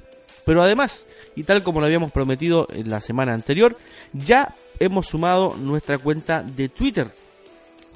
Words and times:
Pero 0.45 0.61
además, 0.61 1.05
y 1.35 1.43
tal 1.43 1.63
como 1.63 1.79
lo 1.79 1.85
habíamos 1.85 2.11
prometido 2.11 2.67
en 2.71 2.89
la 2.89 2.99
semana 2.99 3.33
anterior, 3.33 3.77
ya 4.13 4.55
hemos 4.79 5.07
sumado 5.07 5.55
nuestra 5.57 5.97
cuenta 5.97 6.43
de 6.43 6.69
Twitter, 6.69 7.07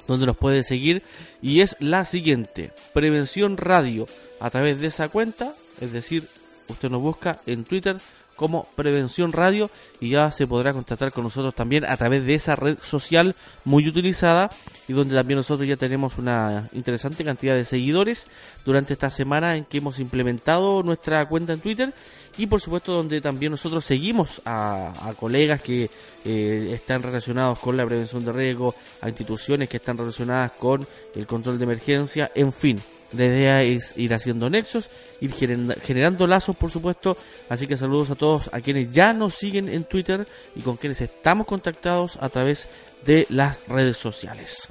donde 0.06 0.24
nos 0.24 0.36
puede 0.36 0.62
seguir 0.62 1.02
y 1.42 1.60
es 1.60 1.76
la 1.80 2.04
siguiente, 2.04 2.72
Prevención 2.94 3.56
Radio, 3.56 4.06
a 4.40 4.50
través 4.50 4.80
de 4.80 4.86
esa 4.86 5.08
cuenta, 5.08 5.52
es 5.80 5.92
decir, 5.92 6.26
usted 6.68 6.90
nos 6.90 7.00
busca 7.00 7.40
en 7.46 7.64
Twitter 7.64 7.96
como 8.38 8.68
Prevención 8.76 9.32
Radio 9.32 9.68
y 10.00 10.10
ya 10.10 10.30
se 10.30 10.46
podrá 10.46 10.72
contactar 10.72 11.12
con 11.12 11.24
nosotros 11.24 11.56
también 11.56 11.84
a 11.84 11.96
través 11.96 12.24
de 12.24 12.34
esa 12.34 12.54
red 12.54 12.78
social 12.80 13.34
muy 13.64 13.88
utilizada 13.88 14.48
y 14.86 14.92
donde 14.92 15.16
también 15.16 15.38
nosotros 15.38 15.66
ya 15.66 15.76
tenemos 15.76 16.18
una 16.18 16.68
interesante 16.72 17.24
cantidad 17.24 17.56
de 17.56 17.64
seguidores 17.64 18.28
durante 18.64 18.92
esta 18.92 19.10
semana 19.10 19.56
en 19.56 19.64
que 19.64 19.78
hemos 19.78 19.98
implementado 19.98 20.84
nuestra 20.84 21.28
cuenta 21.28 21.52
en 21.52 21.58
Twitter 21.58 21.92
y 22.38 22.46
por 22.46 22.60
supuesto 22.60 22.92
donde 22.92 23.20
también 23.20 23.50
nosotros 23.50 23.84
seguimos 23.84 24.40
a, 24.44 25.12
colegas 25.18 25.60
que 25.60 25.90
eh, 26.24 26.70
están 26.72 27.02
relacionados 27.02 27.58
con 27.58 27.76
la 27.76 27.84
prevención 27.84 28.24
de 28.24 28.30
riesgo, 28.30 28.72
a 29.00 29.08
instituciones 29.08 29.68
que 29.68 29.78
están 29.78 29.98
relacionadas 29.98 30.52
con 30.52 30.86
el 31.16 31.26
control 31.26 31.58
de 31.58 31.64
emergencia, 31.64 32.30
en 32.36 32.52
fin 32.52 32.78
la 33.12 33.24
idea 33.24 33.62
es 33.62 33.94
ir 33.96 34.12
haciendo 34.12 34.50
nexos, 34.50 34.90
ir 35.20 35.32
generando 35.32 36.26
lazos, 36.26 36.56
por 36.56 36.70
supuesto. 36.70 37.16
Así 37.48 37.66
que 37.66 37.76
saludos 37.76 38.10
a 38.10 38.14
todos 38.14 38.50
a 38.52 38.60
quienes 38.60 38.92
ya 38.92 39.12
nos 39.12 39.34
siguen 39.34 39.68
en 39.68 39.84
Twitter 39.84 40.26
y 40.54 40.60
con 40.60 40.76
quienes 40.76 41.00
estamos 41.00 41.46
contactados 41.46 42.18
a 42.20 42.28
través 42.28 42.68
de 43.04 43.26
las 43.30 43.66
redes 43.68 43.96
sociales. 43.96 44.68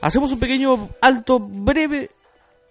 Hacemos 0.00 0.32
un 0.32 0.38
pequeño 0.38 0.90
alto 1.00 1.40
breve 1.40 2.10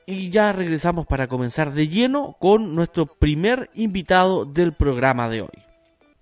y 0.06 0.29
ya 0.29 0.51
regresamos 0.51 1.06
para 1.06 1.28
comenzar 1.28 1.73
de 1.73 1.88
lleno 1.88 2.35
con 2.40 2.73
nuestro 2.73 3.06
primer 3.06 3.69
invitado 3.75 4.46
del 4.46 4.73
programa 4.73 5.29
de 5.29 5.41
hoy. 5.41 5.63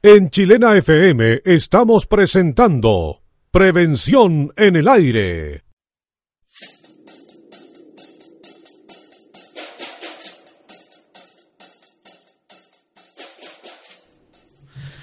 En 0.01 0.29
Chilena 0.29 0.75
FM 0.75 1.41
estamos 1.45 2.05
presentando 2.05 3.21
Prevención 3.51 4.51
en 4.57 4.75
el 4.75 4.87
Aire. 4.87 5.66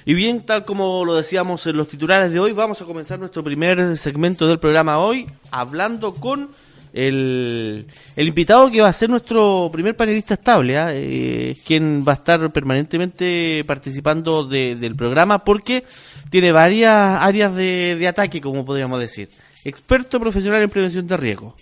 Y 0.07 0.13
bien, 0.13 0.43
tal 0.45 0.67
como 0.67 1.03
lo 1.05 1.15
decíamos 1.15 1.67
en 1.67 1.79
los 1.79 1.89
titulares 1.89 2.31
de 2.31 2.39
hoy, 2.39 2.53
vamos 2.53 2.83
a 2.83 2.85
comenzar 2.85 3.19
nuestro 3.19 3.43
primer 3.43 3.97
segmento 3.97 4.47
del 4.47 4.59
programa 4.59 4.99
hoy 4.99 5.27
hablando 5.51 6.15
con 6.15 6.51
el, 6.93 7.87
el 8.15 8.29
invitado 8.29 8.71
que 8.71 8.83
va 8.83 8.89
a 8.89 8.93
ser 8.93 9.09
nuestro 9.09 9.71
primer 9.73 9.97
panelista 9.97 10.35
estable, 10.35 10.77
¿ah? 10.77 10.91
eh, 10.93 11.57
quien 11.67 12.05
va 12.07 12.13
a 12.13 12.17
estar 12.17 12.53
permanentemente 12.53 13.65
participando 13.67 14.45
del 14.45 14.95
programa 14.95 15.43
porque 15.43 15.85
tiene 16.29 16.53
varias 16.53 17.23
áreas 17.23 17.55
de, 17.55 17.97
de 17.99 18.07
ataque, 18.07 18.43
como 18.43 18.63
podríamos 18.65 19.01
decir. 19.01 19.31
Experto 19.65 20.21
profesional 20.21 20.61
en 20.61 20.69
prevención 20.69 21.07
de 21.07 21.17
riesgo. 21.17 21.57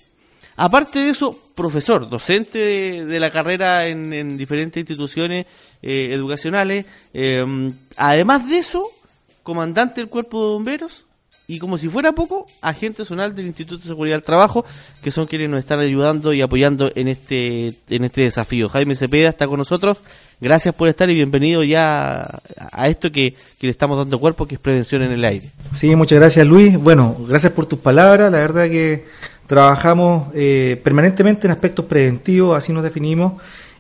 Aparte 0.57 0.99
de 0.99 1.11
eso, 1.11 1.37
profesor, 1.55 2.09
docente 2.09 3.05
de, 3.07 3.21
la 3.21 3.31
carrera 3.31 3.87
en, 3.87 4.37
diferentes 4.37 4.81
instituciones 4.81 5.47
eh, 5.83 6.11
educacionales. 6.13 6.87
Eh, 7.13 7.45
además 7.97 8.49
de 8.49 8.59
eso, 8.59 8.85
comandante 9.43 10.01
del 10.01 10.09
cuerpo 10.09 10.43
de 10.43 10.53
bomberos 10.53 11.05
y 11.49 11.59
como 11.59 11.77
si 11.77 11.89
fuera 11.89 12.13
poco, 12.13 12.47
agente 12.63 13.05
zonal 13.05 13.35
del 13.35 13.47
Instituto 13.47 13.83
de 13.83 13.89
Seguridad 13.89 14.17
del 14.17 14.23
Trabajo, 14.23 14.65
que 15.03 15.11
son 15.11 15.27
quienes 15.27 15.51
nos 15.51 15.59
están 15.59 15.81
ayudando 15.81 16.33
y 16.33 16.41
apoyando 16.41 16.91
en 16.95 17.09
este 17.09 17.75
en 17.91 18.05
este 18.05 18.23
desafío. 18.23 18.69
Jaime 18.69 18.97
Cepeda 18.97 19.29
está 19.29 19.47
con 19.47 19.59
nosotros. 19.59 19.99
Gracias 20.41 20.75
por 20.75 20.89
estar 20.89 21.11
y 21.11 21.15
bienvenido 21.15 21.63
ya 21.63 22.41
a 22.73 22.89
esto 22.89 23.13
que, 23.13 23.35
que 23.59 23.67
le 23.67 23.71
estamos 23.71 23.99
dando 23.99 24.19
cuerpo, 24.19 24.47
que 24.47 24.55
es 24.55 24.61
prevención 24.61 25.03
en 25.03 25.13
el 25.13 25.25
aire. 25.25 25.51
Sí, 25.73 25.95
muchas 25.95 26.19
gracias 26.19 26.47
Luis. 26.47 26.77
Bueno, 26.79 27.17
gracias 27.29 27.53
por 27.53 27.67
tus 27.67 27.79
palabras. 27.79 28.33
La 28.33 28.39
verdad 28.39 28.69
que 28.69 29.05
Trabajamos 29.53 30.29
eh, 30.35 30.81
permanentemente 30.83 31.47
en 31.47 31.51
aspectos 31.51 31.85
preventivos, 31.85 32.57
así 32.57 32.73
nos 32.73 32.83
definimos, 32.83 33.35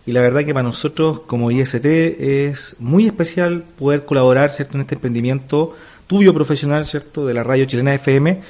y 0.07 0.13
la 0.13 0.21
verdad 0.21 0.45
que 0.45 0.53
para 0.53 0.65
nosotros 0.65 1.21
como 1.21 1.51
IST 1.51 1.85
es 1.85 2.77
muy 2.79 3.07
especial 3.07 3.65
poder 3.79 4.05
colaborar 4.05 4.51
¿cierto? 4.51 4.77
en 4.77 4.83
este 4.83 4.97
emprendimiento 4.97 5.75
tuyo 6.07 6.35
profesional 6.35 6.85
¿cierto? 6.85 7.27
de 7.27 7.35
la 7.35 7.43
radio 7.43 7.65
chilena 7.65 7.95
FM. 7.95 8.41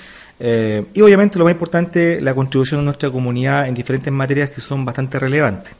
Eh, 0.40 0.84
y 0.94 1.00
obviamente 1.02 1.38
lo 1.38 1.44
más 1.44 1.52
importante, 1.52 2.20
la 2.20 2.34
contribución 2.34 2.80
de 2.80 2.86
nuestra 2.86 3.10
comunidad 3.10 3.68
en 3.68 3.74
diferentes 3.74 4.12
materias 4.12 4.50
que 4.50 4.60
son 4.60 4.84
bastante 4.84 5.18
relevantes. 5.18 5.76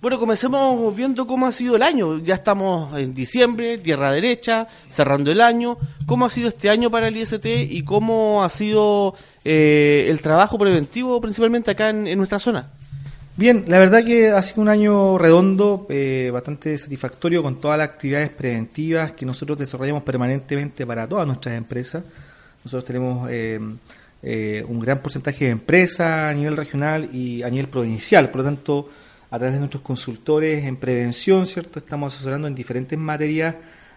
Bueno, 0.00 0.20
comencemos 0.20 0.94
viendo 0.94 1.26
cómo 1.26 1.48
ha 1.48 1.52
sido 1.52 1.74
el 1.74 1.82
año. 1.82 2.18
Ya 2.18 2.36
estamos 2.36 2.96
en 2.96 3.12
diciembre, 3.14 3.78
tierra 3.78 4.12
derecha, 4.12 4.68
cerrando 4.88 5.32
el 5.32 5.40
año. 5.40 5.76
¿Cómo 6.06 6.26
ha 6.26 6.30
sido 6.30 6.50
este 6.50 6.70
año 6.70 6.88
para 6.88 7.08
el 7.08 7.16
IST 7.16 7.44
y 7.44 7.82
cómo 7.82 8.44
ha 8.44 8.48
sido 8.48 9.16
eh, 9.44 10.06
el 10.08 10.20
trabajo 10.20 10.56
preventivo 10.56 11.20
principalmente 11.20 11.72
acá 11.72 11.88
en, 11.90 12.16
nuestra 12.16 12.38
zona? 12.38 12.70
Bien, 13.38 13.66
la 13.68 13.78
verdad 13.78 14.04
que 14.04 14.30
ha 14.30 14.42
sido 14.42 14.62
un 14.62 14.68
año 14.68 15.16
redondo, 15.16 15.86
eh, 15.90 16.28
bastante 16.32 16.76
satisfactorio 16.76 17.40
con 17.40 17.60
todas 17.60 17.78
las 17.78 17.88
actividades 17.88 18.30
preventivas 18.30 19.12
que 19.12 19.24
nosotros 19.24 19.56
desarrollamos 19.56 20.02
permanentemente 20.02 20.84
para 20.84 21.06
todas 21.06 21.24
nuestras 21.24 21.56
empresas. 21.56 22.02
Nosotros 22.64 22.84
tenemos 22.84 23.30
eh, 23.30 23.60
un 24.66 24.80
gran 24.80 24.98
porcentaje 24.98 25.44
de 25.44 25.50
empresas 25.52 26.32
a 26.32 26.34
nivel 26.34 26.56
regional 26.56 27.10
y 27.14 27.44
a 27.44 27.48
nivel 27.48 27.68
provincial, 27.68 28.28
por 28.28 28.38
lo 28.38 28.44
tanto 28.46 28.88
a 29.30 29.38
través 29.38 29.54
de 29.54 29.60
nuestros 29.60 29.84
consultores 29.84 30.64
en 30.64 30.74
prevención, 30.74 31.46
¿cierto? 31.46 31.78
Estamos 31.78 32.12
asesorando 32.16 32.48
en 32.48 32.56
diferentes 32.56 32.98
materias 32.98 33.54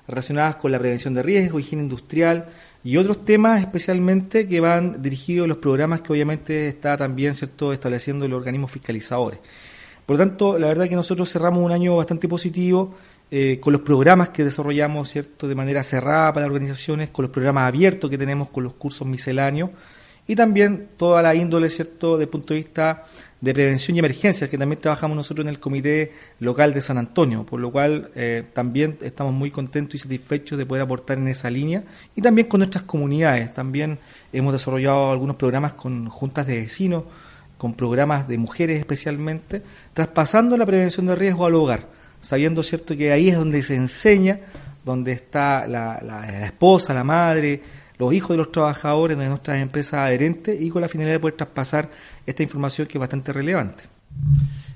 relacionadas 0.08 0.56
con 0.56 0.72
la 0.72 0.80
prevención 0.80 1.14
de 1.14 1.24
riesgo, 1.24 1.60
higiene 1.60 1.84
industrial 1.84 2.46
y 2.84 2.98
otros 2.98 3.24
temas 3.26 3.62
especialmente 3.62 4.48
que 4.48 4.60
van 4.60 5.02
dirigidos 5.02 5.46
a 5.46 5.48
los 5.48 5.58
programas 5.58 6.02
que 6.02 6.14
obviamente 6.14 6.68
está 6.68 6.98
también 6.98 7.36
cierto 7.36 7.74
estableciendo 7.74 8.28
los 8.28 8.38
organismos 8.38 8.72
fiscalizadores. 8.72 9.40
Por 10.06 10.18
lo 10.18 10.26
tanto, 10.26 10.58
la 10.58 10.68
verdad 10.68 10.90
que 10.90 10.96
nosotros 10.96 11.32
cerramos 11.32 11.64
un 11.64 11.72
año 11.72 11.96
bastante 11.96 12.28
positivo 12.28 12.96
eh, 13.30 13.60
con 13.62 13.72
los 13.72 13.82
programas 13.82 14.30
que 14.30 14.44
desarrollamos 14.44 15.10
cierto 15.10 15.48
de 15.48 15.56
manera 15.56 15.84
cerrada 15.84 16.34
para 16.34 16.48
organizaciones, 16.48 17.10
con 17.12 17.24
los 17.24 17.32
programas 17.32 17.68
abiertos 17.68 18.10
que 18.10 18.18
tenemos 18.18 18.50
con 18.50 18.64
los 18.64 18.74
cursos 18.74 19.08
misceláneos 19.08 19.70
y 20.28 20.36
también 20.36 20.90
toda 20.98 21.22
la 21.22 21.34
índole 21.36 21.70
cierto 21.70 22.20
el 22.20 22.28
punto 22.28 22.54
de 22.54 22.60
vista 22.60 23.04
de 23.42 23.54
prevención 23.56 23.96
y 23.96 24.00
emergencias 24.00 24.50
que 24.50 24.58
también 24.58 24.80
trabajamos 24.80 25.18
nosotros 25.18 25.46
en 25.46 25.50
el 25.50 25.60
comité 25.60 26.14
local 26.40 26.74
de 26.74 26.82
San 26.82 27.00
Antonio, 27.00 27.44
por 27.44 27.60
lo 27.60 27.72
cual 27.72 28.12
eh, 28.16 28.44
también 28.54 29.00
estamos 29.02 29.34
muy 29.34 29.50
contentos 29.50 29.96
y 29.96 29.98
satisfechos 29.98 30.60
de 30.60 30.66
poder 30.68 30.84
aportar 30.84 31.18
en 31.18 31.28
esa 31.28 31.50
línea 31.50 31.84
y 32.16 32.22
también 32.22 32.48
con 32.48 32.60
nuestras 32.60 32.84
comunidades. 32.84 33.52
También 33.52 33.98
hemos 34.32 34.54
desarrollado 34.54 35.12
algunos 35.12 35.38
programas 35.38 35.74
con 35.74 36.08
juntas 36.08 36.46
de 36.46 36.62
vecinos, 36.62 37.04
con 37.58 37.74
programas 37.74 38.28
de 38.28 38.38
mujeres 38.38 38.80
especialmente, 38.80 39.64
traspasando 39.94 40.56
la 40.56 40.66
prevención 40.66 41.08
de 41.08 41.16
riesgo 41.16 41.48
al 41.48 41.56
hogar, 41.56 41.88
sabiendo 42.22 42.62
cierto 42.62 42.96
que 42.96 43.12
ahí 43.12 43.30
es 43.30 43.38
donde 43.38 43.64
se 43.64 43.76
enseña, 43.76 44.40
donde 44.86 45.14
está 45.14 45.68
la, 45.68 46.00
la 46.04 46.46
esposa, 46.46 46.94
la 46.94 47.04
madre, 47.04 47.62
los 48.02 48.14
hijos 48.16 48.32
de 48.32 48.38
los 48.38 48.52
trabajadores 48.52 49.16
de 49.16 49.30
nuestras 49.30 49.62
empresas 49.62 50.00
adherentes 50.00 50.60
y 50.60 50.72
con 50.72 50.82
la 50.82 50.90
finalidad 50.90 51.16
de 51.16 51.20
poder 51.20 51.36
traspasar 51.36 51.92
esta 52.26 52.42
información 52.42 52.88
que 52.88 52.98
es 52.98 53.00
bastante 53.00 53.32
relevante. 53.32 53.84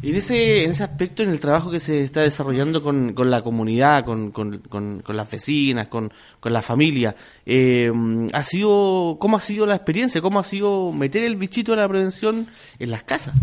Y 0.03 0.11
en 0.11 0.15
ese, 0.15 0.63
en 0.63 0.69
ese 0.69 0.83
aspecto, 0.83 1.23
en 1.23 1.31
el 1.31 1.39
trabajo 1.39 1.71
que 1.71 1.79
se 1.79 2.03
está 2.03 2.21
desarrollando 2.21 2.83
con, 2.83 3.13
con 3.13 3.31
la 3.31 3.41
comunidad, 3.41 4.05
con, 4.05 4.29
con, 4.29 4.59
con, 4.59 5.01
las 5.07 5.31
vecinas, 5.31 5.87
con, 5.87 6.11
la 6.43 6.61
familia, 6.61 7.15
eh, 7.47 7.91
ha 8.31 8.43
sido, 8.43 9.17
¿cómo 9.19 9.37
ha 9.37 9.41
sido 9.41 9.65
la 9.65 9.75
experiencia? 9.75 10.21
¿Cómo 10.21 10.39
ha 10.39 10.43
sido 10.43 10.91
meter 10.91 11.23
el 11.23 11.35
bichito 11.35 11.71
de 11.71 11.81
la 11.81 11.89
prevención 11.89 12.45
en 12.77 12.91
las 12.91 13.01
casas? 13.01 13.33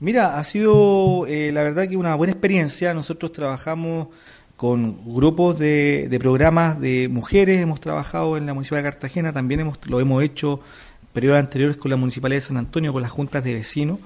Mira, 0.00 0.38
ha 0.38 0.44
sido 0.44 1.26
eh, 1.26 1.50
la 1.50 1.62
verdad 1.62 1.88
que 1.88 1.96
una 1.96 2.14
buena 2.14 2.34
experiencia. 2.34 2.92
Nosotros 2.92 3.32
trabajamos 3.32 4.08
con 4.64 4.96
grupos 5.04 5.58
de, 5.58 6.16
programas 6.18 6.80
de 6.80 7.06
mujeres, 7.10 7.60
hemos 7.60 7.82
trabajado 7.82 8.38
en 8.38 8.46
la 8.46 8.54
Municipalidad 8.54 8.88
de 8.88 8.92
Cartagena, 8.92 9.30
también 9.30 9.60
hemos, 9.60 9.78
lo 9.88 10.00
hemos 10.00 10.22
hecho 10.22 10.58
periodos 11.12 11.38
anteriores 11.38 11.76
con 11.76 11.90
la 11.90 11.98
Municipalidad 11.98 12.38
de 12.38 12.46
San 12.46 12.56
Antonio, 12.56 12.90
con 12.90 13.02
las 13.02 13.10
juntas 13.10 13.44
de 13.44 13.52
vecinos, 13.52 13.98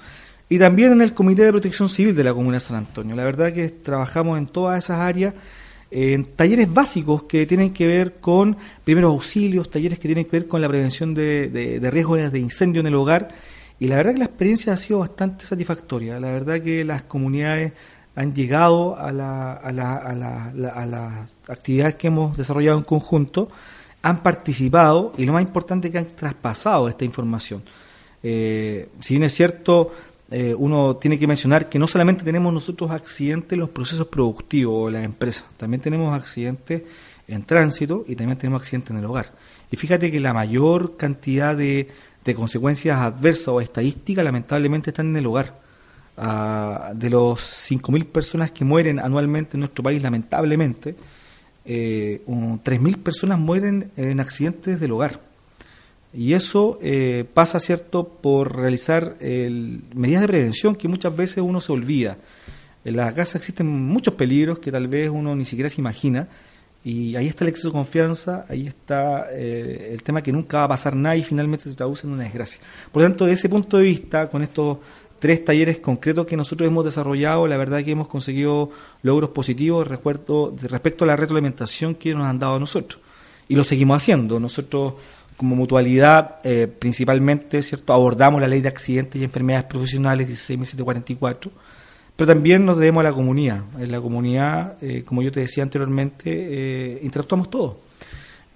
y 0.49 0.59
también 0.59 0.91
en 0.91 1.01
el 1.01 1.15
Comité 1.15 1.45
de 1.45 1.53
Protección 1.53 1.89
Civil 1.89 2.13
de 2.13 2.25
la 2.25 2.35
Comuna 2.35 2.57
de 2.57 2.61
San 2.61 2.77
Antonio. 2.77 3.15
La 3.15 3.23
verdad 3.23 3.53
que 3.53 3.69
trabajamos 3.69 4.37
en 4.37 4.49
todas 4.49 4.83
esas 4.83 4.99
áreas, 4.99 5.33
en 5.93 6.25
talleres 6.25 6.75
básicos 6.75 7.23
que 7.23 7.47
tienen 7.47 7.73
que 7.73 7.87
ver 7.87 8.15
con 8.15 8.57
primeros 8.83 9.13
auxilios, 9.13 9.71
talleres 9.71 10.01
que 10.01 10.09
tienen 10.09 10.25
que 10.25 10.41
ver 10.41 10.49
con 10.49 10.61
la 10.61 10.69
prevención 10.69 11.15
de, 11.15 11.51
de, 11.51 11.79
de 11.79 11.91
riesgos 11.93 12.33
de 12.33 12.39
incendio 12.41 12.81
en 12.81 12.89
el 12.89 12.97
hogar, 12.97 13.29
y 13.79 13.87
la 13.87 13.95
verdad 13.95 14.11
que 14.11 14.19
la 14.19 14.25
experiencia 14.25 14.73
ha 14.73 14.77
sido 14.77 14.99
bastante 14.99 15.45
satisfactoria. 15.45 16.19
La 16.19 16.33
verdad 16.33 16.61
que 16.61 16.85
las 16.85 17.05
comunidades 17.05 17.75
han 18.19 18.35
llegado 18.35 18.99
a, 18.99 19.13
la, 19.13 19.53
a, 19.53 19.71
la, 19.71 19.95
a, 19.95 20.13
la, 20.13 20.51
a, 20.75 20.87
las 20.87 21.37
actividades 21.47 21.95
que 21.95 22.09
hemos 22.09 22.37
desarrollado 22.37 22.77
en 22.77 22.83
conjunto, 22.83 23.49
han 24.03 24.25
participado 24.25 25.13
y 25.17 25.25
lo 25.25 25.35
más 25.35 25.43
importante 25.43 25.89
que 25.93 25.99
han 25.99 26.07
traspasado 26.17 26.89
esta 26.89 27.05
información. 27.05 27.63
Eh, 28.21 28.89
si 28.99 29.15
bien 29.15 29.23
es 29.23 29.35
cierto, 29.35 29.93
eh, 30.33 30.53
uno 30.59 30.97
tiene 30.97 31.17
que 31.17 31.29
mencionar 31.29 31.69
que 31.69 31.79
no 31.79 31.87
solamente 31.87 32.25
tenemos 32.25 32.53
nosotros 32.53 32.91
accidentes 32.91 33.53
en 33.53 33.61
los 33.61 33.69
procesos 33.69 34.09
productivos 34.09 34.87
de 34.87 34.99
las 34.99 35.05
empresas, 35.05 35.45
también 35.57 35.81
tenemos 35.81 36.13
accidentes 36.13 36.83
en 37.29 37.45
tránsito 37.45 38.05
y 38.09 38.17
también 38.17 38.37
tenemos 38.37 38.63
accidentes 38.63 38.91
en 38.91 38.97
el 38.97 39.05
hogar. 39.05 39.31
Y 39.71 39.77
fíjate 39.77 40.11
que 40.11 40.19
la 40.19 40.35
mayor 40.35 40.97
cantidad 40.97 41.57
de, 41.57 41.89
de 42.25 42.35
consecuencias 42.35 42.99
adversas 42.99 43.49
o 43.49 43.61
estadísticas 43.61 44.25
lamentablemente 44.25 44.91
están 44.91 45.11
en 45.11 45.17
el 45.19 45.27
hogar 45.27 45.68
de 46.19 47.11
los 47.11 47.71
5.000 47.71 48.07
personas 48.07 48.53
que 48.53 48.65
mueren 48.65 48.99
anualmente 48.99 49.57
en 49.57 49.61
nuestro 49.61 49.83
país, 49.83 50.03
lamentablemente, 50.03 50.97
eh, 51.65 52.23
3.000 52.27 52.97
personas 52.99 53.39
mueren 53.39 53.91
en 53.97 54.21
accidentes 54.21 54.81
del 54.81 54.93
hogar. 54.93 55.21
Y 56.13 56.33
eso 56.33 56.79
eh, 56.83 57.25
pasa, 57.33 57.61
¿cierto?, 57.61 58.09
por 58.09 58.57
realizar 58.57 59.17
medidas 59.21 60.23
de 60.23 60.27
prevención 60.27 60.75
que 60.75 60.89
muchas 60.89 61.15
veces 61.15 61.39
uno 61.39 61.61
se 61.61 61.73
olvida. 61.73 62.17
En 62.85 62.97
la 62.97 63.13
casa 63.13 63.39
existen 63.39 63.67
muchos 63.67 64.15
peligros 64.15 64.59
que 64.59 64.73
tal 64.73 64.89
vez 64.89 65.11
uno 65.11 65.37
ni 65.37 65.45
siquiera 65.45 65.69
se 65.69 65.81
imagina. 65.81 66.29
Y 66.85 67.17
ahí 67.17 67.27
está 67.27 67.45
el 67.45 67.51
exceso 67.51 67.69
de 67.69 67.73
confianza, 67.73 68.47
ahí 68.49 68.67
está 68.67 69.27
eh, 69.33 69.91
el 69.93 70.03
tema 70.03 70.23
que 70.23 70.33
nunca 70.33 70.59
va 70.59 70.65
a 70.65 70.69
pasar 70.69 70.95
nada 70.95 71.17
y 71.17 71.25
finalmente 71.25 71.69
se 71.69 71.77
traduce 71.77 72.07
en 72.07 72.13
una 72.13 72.23
desgracia. 72.23 72.61
Por 72.93 73.03
lo 73.03 73.09
tanto, 73.09 73.27
desde 73.27 73.41
ese 73.41 73.49
punto 73.49 73.79
de 73.79 73.85
vista, 73.85 74.31
con 74.31 74.43
estos 74.43 74.79
tres 75.19 75.45
talleres 75.45 75.79
concretos 75.79 76.27
que 76.27 76.37
nosotros 76.37 76.69
hemos 76.69 76.85
desarrollado, 76.85 77.47
la 77.47 77.57
verdad 77.57 77.85
que 77.85 77.93
hemos 77.93 78.09
conseguido 78.09 78.71
logros 79.03 79.31
positivos 79.31 79.87
respecto, 79.87 80.55
respecto 80.63 81.05
a 81.05 81.09
la 81.09 81.17
retroalimentación 81.17 81.95
que 81.95 82.15
nos 82.15 82.27
han 82.27 82.39
dado 82.39 82.57
a 82.57 82.61
nosotros. 82.61 83.01
Y 83.49 83.55
lo 83.55 83.65
seguimos 83.65 84.03
haciendo. 84.03 84.39
Nosotros, 84.39 84.95
como 85.37 85.57
mutualidad, 85.57 86.37
eh, 86.45 86.67
principalmente, 86.67 87.63
¿cierto? 87.63 87.93
abordamos 87.93 88.41
la 88.41 88.49
ley 88.49 88.61
de 88.61 88.69
accidentes 88.69 89.21
y 89.21 89.25
enfermedades 89.25 89.67
profesionales 89.67 90.29
16744, 90.29 91.51
pero 92.17 92.27
también 92.27 92.65
nos 92.65 92.79
debemos 92.79 93.01
a 93.01 93.05
la 93.05 93.13
comunidad. 93.13 93.63
En 93.79 93.91
la 93.91 94.01
comunidad, 94.01 94.77
eh, 94.83 95.03
como 95.05 95.23
yo 95.23 95.33
te 95.33 95.41
decía 95.41 95.63
anteriormente, 95.63 96.23
eh, 96.27 97.01
interactuamos 97.03 97.49
todos. 97.49 97.77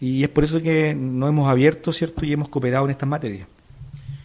Y 0.00 0.24
es 0.24 0.28
por 0.28 0.42
eso 0.42 0.60
que 0.60 0.94
nos 0.94 1.28
hemos 1.28 1.48
abierto, 1.48 1.92
¿cierto? 1.92 2.26
Y 2.26 2.32
hemos 2.32 2.48
cooperado 2.48 2.84
en 2.86 2.90
estas 2.90 3.08
materias. 3.08 3.46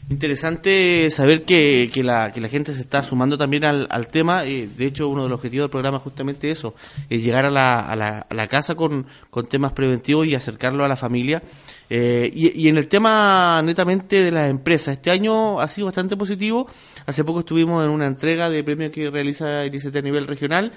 Interesante 0.09 1.09
saber 1.09 1.43
que, 1.43 1.89
que, 1.93 2.01
la, 2.01 2.31
que 2.31 2.39
la 2.39 2.47
gente 2.47 2.73
se 2.73 2.79
está 2.79 3.03
sumando 3.03 3.37
también 3.37 3.65
al, 3.65 3.87
al 3.91 4.07
tema. 4.07 4.45
Eh, 4.45 4.69
de 4.77 4.85
hecho, 4.85 5.09
uno 5.09 5.23
de 5.23 5.29
los 5.29 5.35
objetivos 5.35 5.65
del 5.65 5.69
programa 5.69 5.97
es 5.97 6.03
justamente 6.03 6.49
eso, 6.49 6.75
es 7.09 7.21
llegar 7.21 7.43
a 7.45 7.49
la, 7.49 7.81
a 7.81 8.33
la, 8.33 8.47
casa 8.47 8.75
con, 8.75 9.05
con 9.29 9.47
temas 9.47 9.73
preventivos 9.73 10.25
y 10.25 10.33
acercarlo 10.33 10.85
a 10.85 10.87
la 10.87 10.95
familia. 10.95 11.43
Eh, 11.89 12.31
y, 12.33 12.63
y, 12.63 12.69
en 12.69 12.77
el 12.77 12.87
tema 12.87 13.61
netamente 13.65 14.23
de 14.23 14.31
las 14.31 14.49
empresas, 14.49 14.93
este 14.93 15.11
año 15.11 15.59
ha 15.59 15.67
sido 15.67 15.87
bastante 15.87 16.15
positivo. 16.15 16.67
Hace 17.05 17.25
poco 17.25 17.39
estuvimos 17.39 17.83
en 17.83 17.91
una 17.91 18.07
entrega 18.07 18.49
de 18.49 18.63
premios 18.63 18.93
que 18.93 19.09
realiza 19.09 19.65
el 19.65 19.75
ICT 19.75 19.97
a 19.97 20.01
nivel 20.01 20.25
regional 20.25 20.71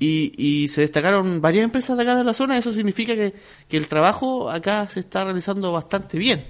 y, 0.00 0.32
y, 0.36 0.66
se 0.66 0.80
destacaron 0.80 1.40
varias 1.40 1.62
empresas 1.62 1.96
de 1.96 2.02
acá 2.02 2.16
de 2.16 2.24
la 2.24 2.34
zona. 2.34 2.58
Eso 2.58 2.72
significa 2.72 3.14
que, 3.14 3.32
que 3.68 3.76
el 3.76 3.86
trabajo 3.86 4.50
acá 4.50 4.88
se 4.88 4.98
está 4.98 5.22
realizando 5.22 5.70
bastante 5.70 6.18
bien. 6.18 6.42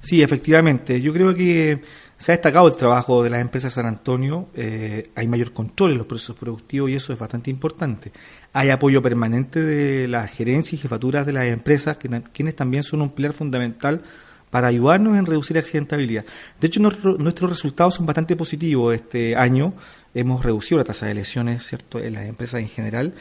Sí, 0.00 0.22
efectivamente. 0.22 1.00
Yo 1.00 1.12
creo 1.12 1.34
que 1.34 1.82
se 2.16 2.32
ha 2.32 2.34
destacado 2.34 2.66
el 2.68 2.76
trabajo 2.76 3.22
de 3.22 3.30
las 3.30 3.40
empresas 3.40 3.72
San 3.72 3.86
Antonio. 3.86 4.48
Eh, 4.54 5.10
hay 5.14 5.28
mayor 5.28 5.52
control 5.52 5.92
en 5.92 5.98
los 5.98 6.06
procesos 6.06 6.36
productivos 6.36 6.90
y 6.90 6.94
eso 6.94 7.12
es 7.12 7.18
bastante 7.18 7.50
importante. 7.50 8.12
Hay 8.52 8.70
apoyo 8.70 9.00
permanente 9.00 9.62
de 9.62 10.08
las 10.08 10.30
gerencias 10.32 10.74
y 10.74 10.78
jefaturas 10.78 11.26
de 11.26 11.32
las 11.32 11.46
empresas, 11.46 11.96
que, 11.96 12.08
quienes 12.32 12.56
también 12.56 12.82
son 12.82 13.02
un 13.02 13.10
pilar 13.10 13.32
fundamental 13.32 14.02
para 14.50 14.68
ayudarnos 14.68 15.16
en 15.16 15.26
reducir 15.26 15.56
la 15.56 15.60
accidentabilidad. 15.60 16.24
De 16.60 16.66
hecho, 16.66 16.80
nuestros 16.80 17.50
resultados 17.50 17.94
son 17.94 18.06
bastante 18.06 18.34
positivos 18.34 18.94
este 18.94 19.36
año. 19.36 19.74
Hemos 20.14 20.44
reducido 20.44 20.78
la 20.78 20.84
tasa 20.84 21.06
de 21.06 21.14
lesiones 21.14 21.66
¿cierto? 21.66 21.98
en 22.00 22.14
las 22.14 22.24
empresas 22.24 22.60
en 22.60 22.68
general 22.68 23.14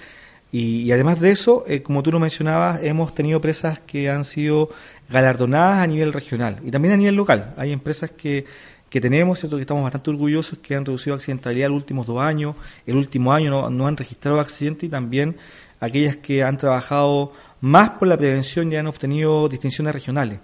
y, 0.52 0.92
además 0.92 1.20
de 1.20 1.32
eso, 1.32 1.66
eh, 1.68 1.82
como 1.82 2.02
tú 2.02 2.12
lo 2.12 2.20
mencionabas, 2.20 2.82
hemos 2.82 3.14
tenido 3.14 3.38
empresas 3.38 3.82
que 3.82 4.10
han 4.10 4.24
sido 4.24 4.70
galardonadas 5.10 5.84
a 5.84 5.88
nivel 5.88 6.14
regional 6.14 6.60
y 6.64 6.72
también 6.72 6.94
a 6.94 6.98
nivel 6.98 7.16
local. 7.16 7.54
Hay 7.58 7.74
empresas 7.74 8.12
que, 8.12 8.46
que 8.90 9.02
tenemos, 9.02 9.40
¿cierto? 9.40 9.58
que 9.58 9.64
estamos 9.64 9.84
bastante 9.84 10.10
orgullosos, 10.10 10.60
que 10.60 10.76
han 10.76 10.86
reducido 10.86 11.16
accidentalidad 11.16 11.68
los 11.68 11.78
últimos 11.78 12.08
dos 12.08 12.22
años, 12.22 12.56
el 12.86 12.96
último 12.96 13.34
año 13.34 13.50
no, 13.50 13.70
no 13.70 13.88
han 13.88 13.98
registrado 13.98 14.40
accidentes 14.40 14.88
y 14.88 14.90
también 14.90 15.36
aquellas 15.80 16.16
que 16.18 16.44
han 16.44 16.58
trabajado 16.58 17.34
más 17.62 17.92
por 17.92 18.08
la 18.08 18.18
prevención 18.18 18.72
y 18.72 18.78
han 18.78 18.88
obtenido 18.88 19.50
distinciones 19.50 19.94
regionales. 19.94 20.40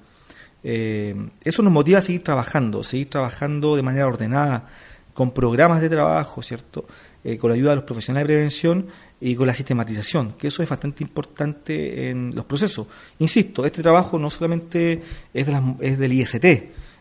Eh, 0.64 1.16
eso 1.44 1.62
nos 1.62 1.74
motiva 1.74 2.00
a 2.00 2.02
seguir 2.02 2.24
trabajando, 2.24 2.84
seguir 2.84 3.10
trabajando 3.10 3.76
de 3.76 3.84
manera 3.84 4.08
ordenada, 4.08 4.68
con 5.14 5.32
programas 5.32 5.82
de 5.82 5.90
trabajo, 5.90 6.42
¿cierto? 6.42 6.86
Eh, 7.26 7.38
con 7.38 7.50
la 7.50 7.56
ayuda 7.56 7.70
de 7.70 7.76
los 7.78 7.86
profesionales 7.86 8.28
de 8.28 8.34
prevención 8.34 8.88
y 9.22 9.34
con 9.36 9.48
la 9.48 9.54
sistematización, 9.54 10.34
que 10.34 10.48
eso 10.48 10.62
es 10.62 10.68
bastante 10.68 11.06
importante 11.06 12.10
en 12.10 12.36
los 12.36 12.44
procesos. 12.44 12.88
Insisto, 13.20 13.66
este 13.66 13.82
trabajo 13.82 14.20
no 14.20 14.30
solamente 14.30 15.02
es, 15.34 15.48
de 15.48 15.62
es 15.80 15.98
del 15.98 16.12
IST, 16.12 16.44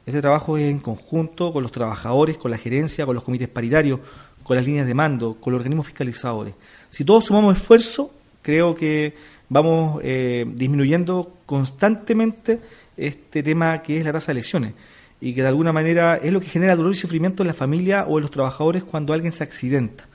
este 0.04 0.20
trabajo 0.20 0.56
es 0.56 0.70
en 0.70 0.78
conjunto 0.78 1.52
con 1.52 1.64
los 1.64 1.72
trabajadores, 1.72 2.36
con 2.36 2.52
la 2.52 2.58
gerencia, 2.58 3.04
con 3.04 3.16
los 3.16 3.24
comités 3.24 3.48
paritarios, 3.48 3.98
con 4.44 4.56
las 4.56 4.64
líneas 4.64 4.86
de 4.86 4.94
mando, 4.94 5.36
con 5.40 5.52
los 5.52 5.58
organismos 5.58 5.86
fiscalizadores. 5.86 6.54
Si 6.88 7.04
todos 7.04 7.24
sumamos 7.24 7.56
esfuerzo, 7.56 8.12
creo 8.42 8.76
que 8.76 9.14
vamos 9.48 10.00
eh, 10.04 10.44
disminuyendo 10.54 11.38
constantemente 11.46 12.60
este 12.96 13.42
tema 13.42 13.82
que 13.82 13.98
es 13.98 14.04
la 14.04 14.12
tasa 14.12 14.28
de 14.28 14.34
lesiones 14.34 14.74
y 15.20 15.34
que 15.34 15.42
de 15.42 15.48
alguna 15.48 15.72
manera 15.72 16.16
es 16.16 16.32
lo 16.32 16.40
que 16.40 16.46
genera 16.46 16.76
dolor 16.76 16.92
y 16.92 16.96
sufrimiento 16.96 17.42
en 17.42 17.48
la 17.48 17.54
familia 17.54 18.04
o 18.06 18.18
en 18.18 18.22
los 18.22 18.30
trabajadores 18.30 18.84
cuando 18.84 19.12
alguien 19.12 19.32
se 19.32 19.42
accidenta. 19.42 20.06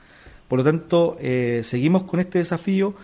Por 0.48 0.58
lo 0.58 0.64
tanto, 0.64 1.16
eh, 1.20 1.60
seguimos 1.62 2.04
con 2.04 2.20
este 2.20 2.38
desafío, 2.38 2.94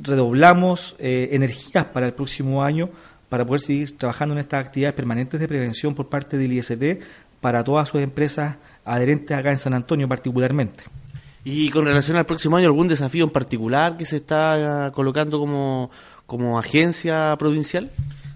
redoblamos 0.00 0.96
eh, 0.98 1.28
energías 1.32 1.86
para 1.86 2.06
el 2.06 2.12
próximo 2.12 2.62
año 2.62 2.90
para 3.28 3.46
poder 3.46 3.60
seguir 3.60 3.96
trabajando 3.96 4.34
en 4.34 4.40
estas 4.40 4.66
actividades 4.66 4.96
permanentes 4.96 5.38
de 5.38 5.46
prevención 5.46 5.94
por 5.94 6.08
parte 6.08 6.36
del 6.36 6.52
IST 6.52 7.00
para 7.40 7.62
todas 7.62 7.88
sus 7.88 8.00
empresas 8.00 8.56
adherentes 8.84 9.36
acá 9.36 9.50
en 9.50 9.58
San 9.58 9.74
Antonio 9.74 10.08
particularmente. 10.08 10.84
Y 11.44 11.70
con 11.70 11.86
relación 11.86 12.16
al 12.16 12.26
próximo 12.26 12.56
año, 12.56 12.66
¿algún 12.66 12.88
desafío 12.88 13.24
en 13.24 13.30
particular 13.30 13.96
que 13.96 14.04
se 14.04 14.16
está 14.16 14.90
colocando 14.94 15.38
como, 15.38 15.90
como 16.26 16.58
agencia 16.58 17.36
provincial? 17.38 17.90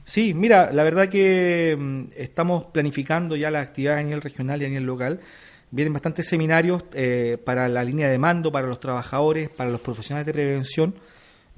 Sí, 0.05 0.35
mira, 0.35 0.73
la 0.73 0.83
verdad 0.83 1.09
que 1.09 1.77
mm, 1.79 2.13
estamos 2.17 2.65
planificando 2.65 3.37
ya 3.37 3.51
las 3.51 3.67
actividades 3.67 4.01
a 4.01 4.05
nivel 4.05 4.23
regional 4.23 4.63
y 4.63 4.65
a 4.65 4.69
nivel 4.69 4.85
local. 4.85 5.21
Vienen 5.73 5.95
bastantes 5.95 6.27
seminarios 6.27 6.85
eh, 6.93 7.39
para 7.43 7.67
la 7.67 7.83
línea 7.83 8.07
de 8.11 8.19
mando, 8.19 8.53
para 8.53 8.67
los 8.67 8.79
trabajadores, 8.79 9.49
para 9.49 9.71
los 9.71 9.81
profesionales 9.81 10.27
de 10.27 10.35
prevención. 10.35 10.95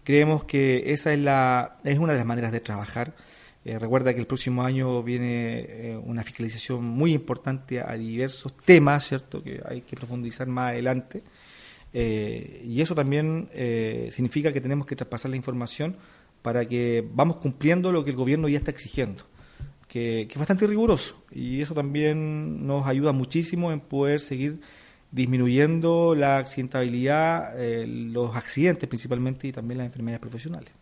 Creemos 0.04 0.44
que 0.44 0.92
esa 0.92 1.12
es, 1.12 1.18
la, 1.18 1.78
es 1.82 1.98
una 1.98 2.12
de 2.12 2.18
las 2.18 2.26
maneras 2.26 2.52
de 2.52 2.60
trabajar. 2.60 3.16
Eh, 3.64 3.76
recuerda 3.76 4.14
que 4.14 4.20
el 4.20 4.28
próximo 4.28 4.62
año 4.62 5.02
viene 5.02 5.66
eh, 5.66 6.00
una 6.00 6.22
fiscalización 6.22 6.84
muy 6.84 7.12
importante 7.12 7.80
a 7.80 7.94
diversos 7.94 8.56
temas, 8.58 9.08
¿cierto? 9.08 9.42
Que 9.42 9.60
hay 9.68 9.80
que 9.80 9.96
profundizar 9.96 10.46
más 10.46 10.70
adelante. 10.70 11.24
y 11.92 12.80
eso 12.80 12.94
también 12.94 13.48
significa 14.10 14.52
que 14.52 14.60
tenemos 14.60 14.86
que 14.86 14.96
traspasar 14.96 15.30
la 15.30 15.36
información 15.36 15.96
para 16.42 16.66
que 16.66 17.04
vamos 17.14 17.36
cumpliendo 17.36 17.90
lo 17.90 18.04
que 18.04 18.10
el 18.10 18.16
gobierno 18.16 18.48
ya 18.48 18.58
está 18.58 18.70
exigiendo, 18.70 19.24
que, 19.94 20.22
es 20.22 20.36
bastante 20.36 20.66
riguroso. 20.66 21.22
Y 21.30 21.60
eso 21.60 21.72
también 21.72 22.66
nos 22.66 22.84
ayuda 22.84 23.12
muchísimo 23.12 23.70
en 23.70 23.78
poder 23.78 24.20
seguir 24.20 24.60
disminuyendo 25.12 26.16
la 26.16 26.38
accidentabilidad, 26.38 27.54
eh, 27.56 27.86
los 27.86 28.34
accidentes 28.34 28.88
principalmente 28.88 29.46
y 29.46 29.52
también 29.52 29.78
las 29.78 29.84
enfermedades 29.86 30.20
profesionales 30.20 30.72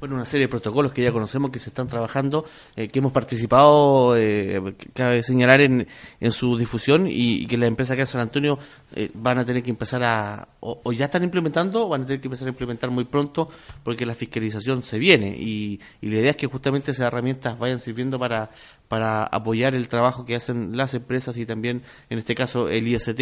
bueno, 0.00 0.14
una 0.14 0.24
serie 0.24 0.46
de 0.46 0.48
protocolos 0.48 0.92
que 0.92 1.02
ya 1.02 1.12
conocemos 1.12 1.50
que 1.50 1.58
se 1.58 1.68
están 1.68 1.86
trabajando, 1.86 2.46
eh, 2.74 2.88
que 2.88 3.00
hemos 3.00 3.12
participado, 3.12 4.16
eh, 4.16 4.74
cabe 4.94 5.22
señalar, 5.22 5.60
en, 5.60 5.86
en 6.20 6.30
su 6.30 6.56
difusión 6.56 7.06
y, 7.06 7.46
que 7.46 7.58
las 7.58 7.68
empresas 7.68 7.92
acá 7.92 8.02
en 8.02 8.06
San 8.06 8.20
Antonio 8.22 8.58
eh, 8.94 9.10
van 9.12 9.38
a 9.38 9.44
tener 9.44 9.62
que 9.62 9.68
empezar 9.68 10.02
a, 10.02 10.48
o, 10.60 10.92
ya 10.92 11.04
están 11.04 11.22
implementando, 11.22 11.86
o 11.86 11.88
van 11.90 12.02
a 12.02 12.06
tener 12.06 12.20
que 12.20 12.28
empezar 12.28 12.48
a 12.48 12.50
implementar 12.50 12.90
muy 12.90 13.04
pronto, 13.04 13.50
porque 13.84 14.06
la 14.06 14.14
fiscalización 14.14 14.82
se 14.82 14.98
viene 14.98 15.36
y, 15.38 15.78
y 16.00 16.08
la 16.08 16.20
idea 16.20 16.30
es 16.30 16.36
que 16.36 16.46
justamente 16.46 16.92
esas 16.92 17.06
herramientas 17.08 17.58
vayan 17.58 17.78
sirviendo 17.78 18.18
para, 18.18 18.48
para 18.88 19.24
apoyar 19.24 19.74
el 19.74 19.86
trabajo 19.88 20.24
que 20.24 20.34
hacen 20.34 20.78
las 20.78 20.94
empresas 20.94 21.36
y 21.36 21.44
también, 21.44 21.82
en 22.08 22.18
este 22.18 22.34
caso, 22.34 22.70
el 22.70 22.88
IST. 22.88 23.20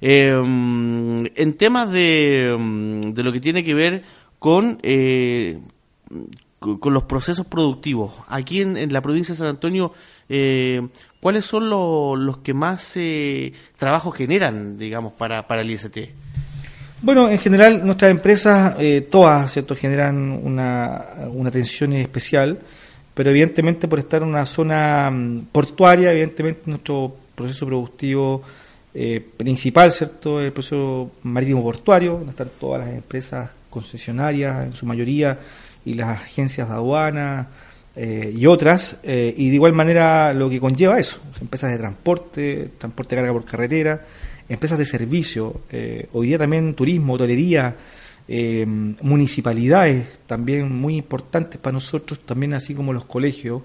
en 0.00 1.56
temas 1.56 1.92
de, 1.92 2.56
de 3.14 3.22
lo 3.22 3.32
que 3.32 3.40
tiene 3.40 3.62
que 3.62 3.74
ver 3.74 4.02
con 4.40 4.78
eh, 4.82 5.60
con 6.58 6.92
los 6.92 7.04
procesos 7.04 7.46
productivos. 7.46 8.12
Aquí 8.28 8.60
en, 8.60 8.92
la 8.92 9.00
provincia 9.00 9.32
de 9.32 9.38
San 9.38 9.48
Antonio, 9.48 9.92
eh, 10.28 10.86
¿cuáles 11.20 11.44
son 11.44 11.70
los 11.70 12.38
que 12.38 12.52
más 12.52 12.92
eh, 12.96 13.52
trabajo 13.78 14.10
generan, 14.10 14.76
digamos, 14.78 15.14
para, 15.14 15.46
para 15.46 15.62
el 15.62 15.70
IST? 15.70 15.98
Bueno, 17.02 17.30
en 17.30 17.38
general 17.38 17.84
nuestras 17.84 18.10
empresas, 18.10 18.76
eh, 18.78 19.08
todas, 19.10 19.50
¿cierto?, 19.50 19.74
generan 19.74 20.38
una, 20.42 21.02
una 21.32 21.48
atención 21.48 21.94
especial, 21.94 22.58
pero 23.14 23.30
evidentemente 23.30 23.88
por 23.88 24.00
estar 24.00 24.20
en 24.22 24.28
una 24.28 24.44
zona 24.44 25.10
mm, 25.10 25.46
portuaria, 25.50 26.12
evidentemente 26.12 26.62
nuestro 26.66 27.16
proceso 27.34 27.64
productivo 27.64 28.42
eh, 28.92 29.24
principal, 29.34 29.90
¿cierto?, 29.90 30.42
el 30.42 30.52
proceso 30.52 31.12
marítimo 31.22 31.62
portuario, 31.62 32.12
donde 32.18 32.30
están 32.32 32.50
todas 32.60 32.86
las 32.86 32.94
empresas 32.94 33.50
concesionarias, 33.70 34.66
en 34.66 34.72
su 34.74 34.84
mayoría, 34.84 35.38
y 35.90 35.94
las 35.94 36.20
agencias 36.20 36.68
de 36.68 36.74
aduana 36.74 37.48
eh, 37.96 38.32
y 38.36 38.46
otras, 38.46 38.98
eh, 39.02 39.34
y 39.36 39.48
de 39.48 39.54
igual 39.56 39.72
manera 39.72 40.32
lo 40.32 40.48
que 40.48 40.60
conlleva 40.60 40.98
eso, 40.98 41.20
empresas 41.40 41.72
de 41.72 41.78
transporte, 41.78 42.70
transporte 42.78 43.16
de 43.16 43.20
carga 43.20 43.32
por 43.32 43.44
carretera, 43.44 44.06
empresas 44.48 44.78
de 44.78 44.86
servicio, 44.86 45.62
eh, 45.70 46.06
hoy 46.12 46.28
día 46.28 46.38
también 46.38 46.74
turismo, 46.74 47.14
hotelería, 47.14 47.76
municipalidades 49.02 50.20
también 50.28 50.72
muy 50.72 50.96
importantes 50.98 51.58
para 51.58 51.72
nosotros, 51.72 52.20
también 52.20 52.54
así 52.54 52.76
como 52.76 52.92
los 52.92 53.04
colegios. 53.04 53.62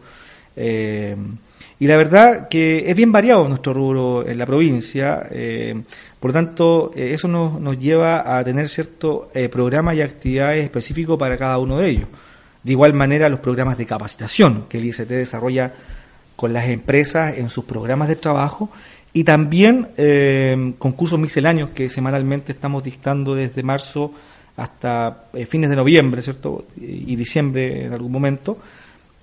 Y 0.57 1.87
la 1.87 1.97
verdad 1.97 2.47
que 2.47 2.89
es 2.89 2.95
bien 2.95 3.11
variado 3.11 3.47
nuestro 3.49 3.73
rubro 3.73 4.27
en 4.27 4.37
la 4.37 4.45
provincia, 4.45 5.27
por 6.19 6.29
lo 6.29 6.33
tanto, 6.33 6.91
eso 6.95 7.27
nos, 7.27 7.59
nos, 7.59 7.77
lleva 7.77 8.37
a 8.37 8.43
tener 8.43 8.69
cierto 8.69 9.29
programa 9.51 9.93
y 9.93 10.01
actividades 10.01 10.63
específicos 10.63 11.19
para 11.19 11.37
cada 11.37 11.57
uno 11.57 11.77
de 11.77 11.89
ellos. 11.89 12.07
De 12.63 12.71
igual 12.71 12.93
manera, 12.93 13.29
los 13.29 13.41
programas 13.41 13.77
de 13.77 13.85
capacitación 13.85 14.65
que 14.69 14.77
el 14.77 14.85
ICT 14.85 15.09
desarrolla 15.09 15.73
con 16.35 16.53
las 16.53 16.65
empresas 16.65 17.37
en 17.37 17.49
sus 17.49 17.65
programas 17.65 18.07
de 18.07 18.15
trabajo 18.15 18.69
y 19.13 19.23
también 19.23 19.87
eh, 19.95 20.73
concursos 20.77 21.17
misceláneos 21.17 21.69
que 21.69 21.87
semanalmente 21.87 22.51
estamos 22.51 22.83
dictando 22.83 23.33
desde 23.33 23.63
marzo 23.63 24.11
hasta 24.57 25.27
eh, 25.33 25.45
fines 25.45 25.69
de 25.69 25.75
noviembre, 25.77 26.21
¿cierto? 26.21 26.65
Y, 26.75 27.15
diciembre 27.15 27.85
en 27.85 27.93
algún 27.93 28.11
momento, 28.11 28.57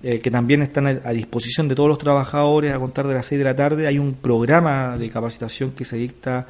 eh, 0.03 0.19
que 0.19 0.29
también 0.29 0.61
están 0.61 0.87
a, 0.87 1.11
disposición 1.11 1.67
de 1.67 1.75
todos 1.75 1.89
los 1.89 1.97
trabajadores 1.97 2.73
a 2.73 2.79
contar 2.79 3.07
de 3.07 3.15
las 3.15 3.25
6 3.25 3.39
de 3.39 3.45
la 3.45 3.55
tarde. 3.55 3.87
Hay 3.87 3.97
un 3.97 4.13
programa 4.13 4.97
de 4.97 5.09
capacitación 5.09 5.71
que 5.71 5.85
se 5.85 5.97
dicta 5.97 6.45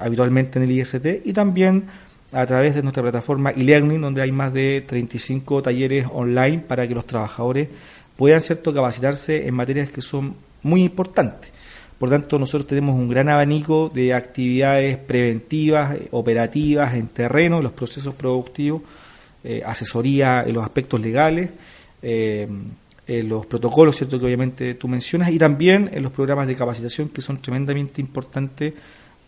habitualmente 0.00 0.58
en 0.58 0.64
el 0.64 0.72
IST 0.72 1.24
y 1.24 1.32
también 1.32 1.84
a 2.32 2.44
través 2.46 2.74
de 2.74 2.82
nuestra 2.82 3.02
plataforma 3.02 3.50
e-learning, 3.50 4.00
donde 4.00 4.22
hay 4.22 4.32
más 4.32 4.52
de 4.52 4.84
35 4.86 5.62
talleres 5.62 6.06
online 6.12 6.58
para 6.58 6.86
que 6.86 6.94
los 6.94 7.06
trabajadores 7.06 7.68
puedan 8.16 8.42
cierto 8.42 8.74
capacitarse 8.74 9.46
en 9.46 9.54
materias 9.54 9.90
que 9.90 10.02
son 10.02 10.34
muy 10.62 10.82
importantes. 10.82 11.50
Por 11.98 12.10
tanto, 12.10 12.38
nosotros 12.38 12.66
tenemos 12.66 12.94
un 12.94 13.08
gran 13.08 13.28
abanico 13.28 13.90
de 13.92 14.14
actividades 14.14 14.98
preventivas, 14.98 15.96
eh, 15.96 16.08
operativas, 16.12 16.94
en 16.94 17.08
terreno, 17.08 17.60
los 17.60 17.72
procesos 17.72 18.14
productivos, 18.14 18.82
eh, 19.42 19.62
asesoría 19.64 20.44
en 20.46 20.54
los 20.54 20.64
aspectos 20.64 21.00
legales, 21.00 21.50
eh, 22.02 22.48
los 23.08 23.46
protocolos, 23.46 23.96
cierto 23.96 24.18
que 24.18 24.26
obviamente 24.26 24.74
tú 24.74 24.86
mencionas, 24.86 25.30
y 25.30 25.38
también 25.38 25.90
en 25.92 26.02
los 26.02 26.12
programas 26.12 26.46
de 26.46 26.54
capacitación 26.54 27.08
que 27.08 27.22
son 27.22 27.40
tremendamente 27.40 28.00
importantes 28.00 28.74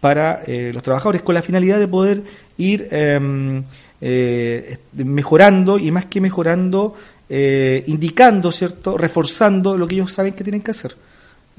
para 0.00 0.43
eh, 0.47 0.71
los 0.73 0.83
trabajadores, 0.83 1.23
con 1.23 1.35
la 1.35 1.43
finalidad 1.43 1.79
de 1.79 1.87
poder 1.87 2.23
ir 2.57 2.89
em, 2.91 3.62
eh, 4.00 4.79
mejorando 4.95 5.79
y 5.79 5.91
más 5.91 6.07
que 6.07 6.21
mejorando, 6.21 6.95
eh, 7.29 7.85
indicando, 7.87 8.50
¿cierto?, 8.50 8.97
reforzando 8.97 9.77
lo 9.77 9.87
que 9.87 9.97
ellos 9.97 10.12
saben 10.12 10.33
que 10.33 10.43
tienen 10.43 10.62
que 10.62 10.73
hacer. 10.73 10.97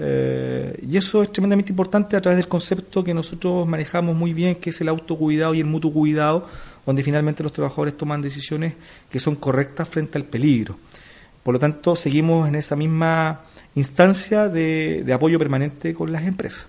y 0.01 0.98
eso 0.98 1.22
es 1.22 1.32
tremendamente 1.32 1.72
importante 1.72 2.18
a 2.18 2.22
través 2.22 2.38
del 2.38 2.48
concepto 2.48 3.03
que 3.03 3.13
nosotros 3.13 3.68
manejamos 3.68 4.15
muy 4.15 4.34
bien, 4.34 4.56
que 4.56 4.72
es 4.72 4.82
el 4.82 4.89
autocuidado 4.89 5.53
y 5.53 5.60
el 5.60 5.68
mutuo 5.68 5.94
cuidado, 5.94 6.48
donde 6.86 7.04
finalmente 7.04 7.44
los 7.44 7.54
trabajadores 7.54 7.98
toman 7.98 8.22
decisiones 8.22 8.74
que 9.10 9.20
son 9.20 9.36
correctas 9.36 9.88
frente 9.88 10.18
al 10.18 10.26
peligro. 10.26 10.78
Por 11.44 11.54
lo 11.54 11.60
tanto, 11.60 11.96
seguimos 11.96 12.48
en 12.48 12.56
esa 12.56 12.76
misma 12.76 13.42
instancia 13.76 14.48
de 14.48 15.12
apoyo 15.14 15.40
permanente 15.40 15.94
con 15.94 16.12
las 16.12 16.24
empresas. 16.24 16.68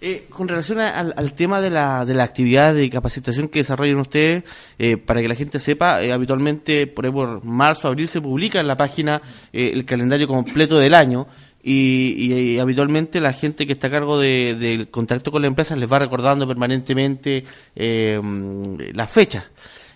Eh, 0.00 0.26
con 0.30 0.46
relación 0.46 0.78
al, 0.78 1.32
tema 1.32 1.60
de 1.60 1.70
la, 1.70 2.04
de 2.04 2.14
la 2.14 2.22
actividad 2.22 2.72
de 2.72 2.88
capacitación 2.88 3.48
que 3.48 3.58
desarrollan 3.58 3.98
ustedes, 3.98 4.44
eh, 4.78 4.96
para 4.96 5.20
que 5.20 5.26
la 5.26 5.34
gente 5.34 5.58
sepa, 5.58 6.00
eh, 6.00 6.12
habitualmente 6.12 6.86
por, 6.86 7.12
por 7.12 7.44
marzo, 7.44 7.88
abril 7.88 8.06
se 8.06 8.20
publica 8.20 8.60
en 8.60 8.68
la 8.68 8.76
página 8.76 9.20
el 9.52 9.84
calendario 9.84 10.28
completo 10.28 10.78
del 10.78 10.94
año 10.94 11.26
y, 11.68 12.58
habitualmente 12.58 13.20
la 13.20 13.32
gente 13.32 13.66
que 13.66 13.74
está 13.74 13.88
a 13.88 13.90
cargo 13.90 14.18
del 14.18 14.88
contacto 14.90 15.30
con 15.30 15.42
la 15.42 15.48
empresa 15.48 15.76
les 15.76 15.90
va 15.90 15.98
recordando 15.98 16.46
permanentemente 16.46 17.44
las 17.74 19.10
fechas. 19.10 19.44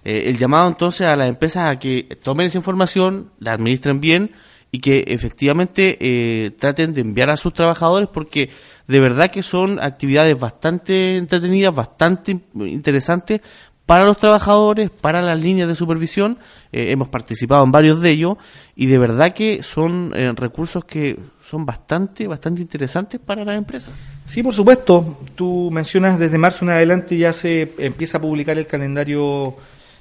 el 0.04 0.38
llamado 0.38 0.68
entonces 0.68 1.06
a 1.06 1.16
las 1.16 1.28
empresas 1.28 1.70
a 1.70 1.78
que 1.78 2.04
tomen 2.22 2.46
esa 2.46 2.58
información, 2.58 3.30
la 3.38 3.54
administren 3.54 4.00
bien 4.00 4.30
y 4.70 4.80
que 4.80 5.04
efectivamente 5.06 6.54
traten 6.58 6.94
de 6.94 7.00
enviar 7.02 7.30
a 7.30 7.36
sus 7.36 7.52
trabajadores 7.52 8.08
porque 8.12 8.50
de 8.86 9.00
verdad 9.00 9.30
que 9.30 9.42
son 9.42 9.80
actividades 9.80 10.38
bastante 10.38 11.16
entretenidas, 11.16 11.74
bastante 11.74 12.38
interesantes 12.54 13.40
para 13.86 14.04
los 14.04 14.18
trabajadores, 14.18 14.90
para 14.90 15.22
las 15.22 15.40
líneas 15.40 15.68
de 15.68 15.74
supervisión. 15.74 16.38
Eh, 16.72 16.90
hemos 16.90 17.08
participado 17.08 17.64
en 17.64 17.72
varios 17.72 18.00
de 18.00 18.10
ellos 18.10 18.36
y 18.76 18.86
de 18.86 18.98
verdad 18.98 19.34
que 19.34 19.62
son 19.62 20.12
eh, 20.14 20.32
recursos 20.34 20.84
que 20.84 21.18
son 21.48 21.66
bastante, 21.66 22.26
bastante 22.26 22.62
interesantes 22.62 23.20
para 23.20 23.44
las 23.44 23.56
empresas. 23.56 23.92
Sí, 24.26 24.42
por 24.42 24.54
supuesto. 24.54 25.18
Tú 25.34 25.70
mencionas 25.72 26.18
desde 26.18 26.38
marzo 26.38 26.64
en 26.64 26.70
adelante 26.70 27.16
ya 27.16 27.32
se 27.32 27.72
empieza 27.78 28.18
a 28.18 28.20
publicar 28.20 28.56
el 28.56 28.66
calendario 28.66 29.56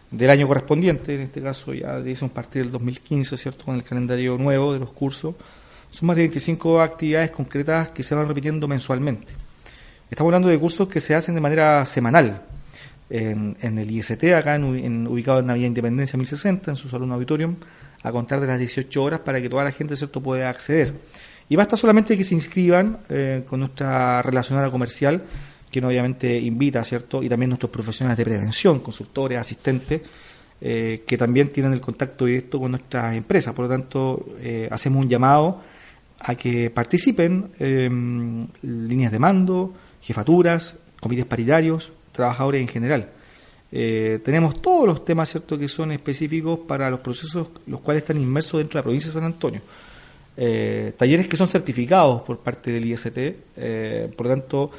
del 0.10 0.30
año 0.30 0.48
correspondiente, 0.48 1.16
en 1.16 1.22
este 1.22 1.42
caso 1.42 1.74
ya 1.74 1.98
a 1.98 2.28
partir 2.28 2.64
del 2.64 2.72
2015, 2.72 3.38
¿cierto? 3.38 3.66
Con 3.66 3.76
el 3.76 3.84
calendario 3.84 4.38
nuevo 4.38 4.74
de 4.74 4.80
los 4.80 4.92
cursos 4.92 5.36
son 5.90 6.08
más 6.08 6.16
de 6.16 6.24
25 6.24 6.82
actividades 6.82 7.32
concretas 7.32 7.90
que 7.90 8.04
se 8.04 8.16
van 8.16 8.28
repitiendo 8.28 8.68
mensualmente. 8.68 9.34
Estamos 10.10 10.30
hablando 10.30 10.50
de 10.50 10.60
cursos 10.60 10.88
que 10.88 11.00
se 11.00 11.16
hacen 11.16 11.36
de 11.36 11.42
manera 11.42 11.84
semanal. 11.86 12.44
en, 13.10 13.78
el 13.78 13.92
IST, 13.92 14.24
acá 14.36 14.56
en, 14.56 15.06
ubicado 15.08 15.40
en 15.40 15.54
Vía 15.54 15.68
Independencia 15.68 16.18
1060, 16.18 16.72
en 16.72 16.78
su 16.78 16.88
salón 16.88 17.12
auditorium, 17.12 17.56
a 18.04 18.12
contar 18.12 18.40
de 18.40 18.48
las 18.48 18.58
18 18.58 19.04
horas 19.04 19.20
para 19.20 19.42
que 19.42 19.50
toda 19.50 19.66
la 19.66 19.72
gente 19.72 19.98
cierto 19.98 20.22
pueda 20.22 20.50
acceder. 20.50 20.94
Y 21.52 21.58
basta 21.58 21.76
solamente 21.76 22.16
que 22.16 22.24
se 22.24 22.34
inscriban 22.34 23.00
eh, 23.10 23.44
con 23.46 23.60
nuestra 23.60 24.22
relacionada 24.22 24.72
comercial, 24.72 25.22
que 25.70 25.86
obviamente 25.86 26.40
invita, 26.40 26.82
¿cierto? 26.86 27.22
Y 27.22 27.28
también 27.28 27.50
nuestros 27.50 27.70
profesionales 27.70 28.18
de 28.18 28.24
prevención, 28.24 28.80
consultores, 28.80 29.38
asistentes, 29.38 30.02
eh, 30.62 31.04
que 31.06 31.18
también 31.18 31.50
tienen 31.50 31.74
el 31.74 31.82
contacto 31.82 32.24
directo 32.24 32.58
con 32.58 32.72
nuestras 32.72 33.18
empresas. 33.18 33.54
Por 33.54 33.66
lo 33.66 33.70
tanto, 33.70 34.28
eh, 34.40 34.70
hacemos 34.72 35.04
un 35.04 35.10
llamado 35.10 35.62
a 36.20 36.36
que 36.36 36.70
participen 36.70 37.50
em, 37.60 38.48
líneas 38.62 39.12
de 39.12 39.20
mando, 39.20 39.74
jefaturas, 40.02 40.78
comités 41.02 41.26
paritarios, 41.26 41.92
trabajadores 42.14 42.62
en 42.62 42.70
general. 42.70 43.10
Tenemos 43.70 44.62
todos 44.62 44.86
los 44.88 45.04
temas 45.04 45.30
cierto 45.30 45.58
que 45.58 45.68
son 45.68 45.92
específicos 45.92 46.60
para 46.60 46.90
los 46.90 47.02
procesos 47.02 47.50
los 47.68 47.82
cuales 47.82 48.04
están 48.04 48.18
inmersos 48.18 48.60
dentro 48.60 48.78
de 48.78 48.80
la 48.80 48.84
provincia 48.84 49.10
de 49.10 49.14
San 49.14 49.24
Antonio. 49.26 49.62
Eh, 50.38 50.94
talleres 50.98 51.28
que 51.28 51.38
son 51.38 51.48
certificados 51.48 52.22
por 52.22 52.40
parte 52.40 52.72
del 52.72 52.86
IST, 52.86 53.18
eh, 53.58 54.10
por 54.16 54.28
lo 54.28 54.34
tanto, 54.34 54.72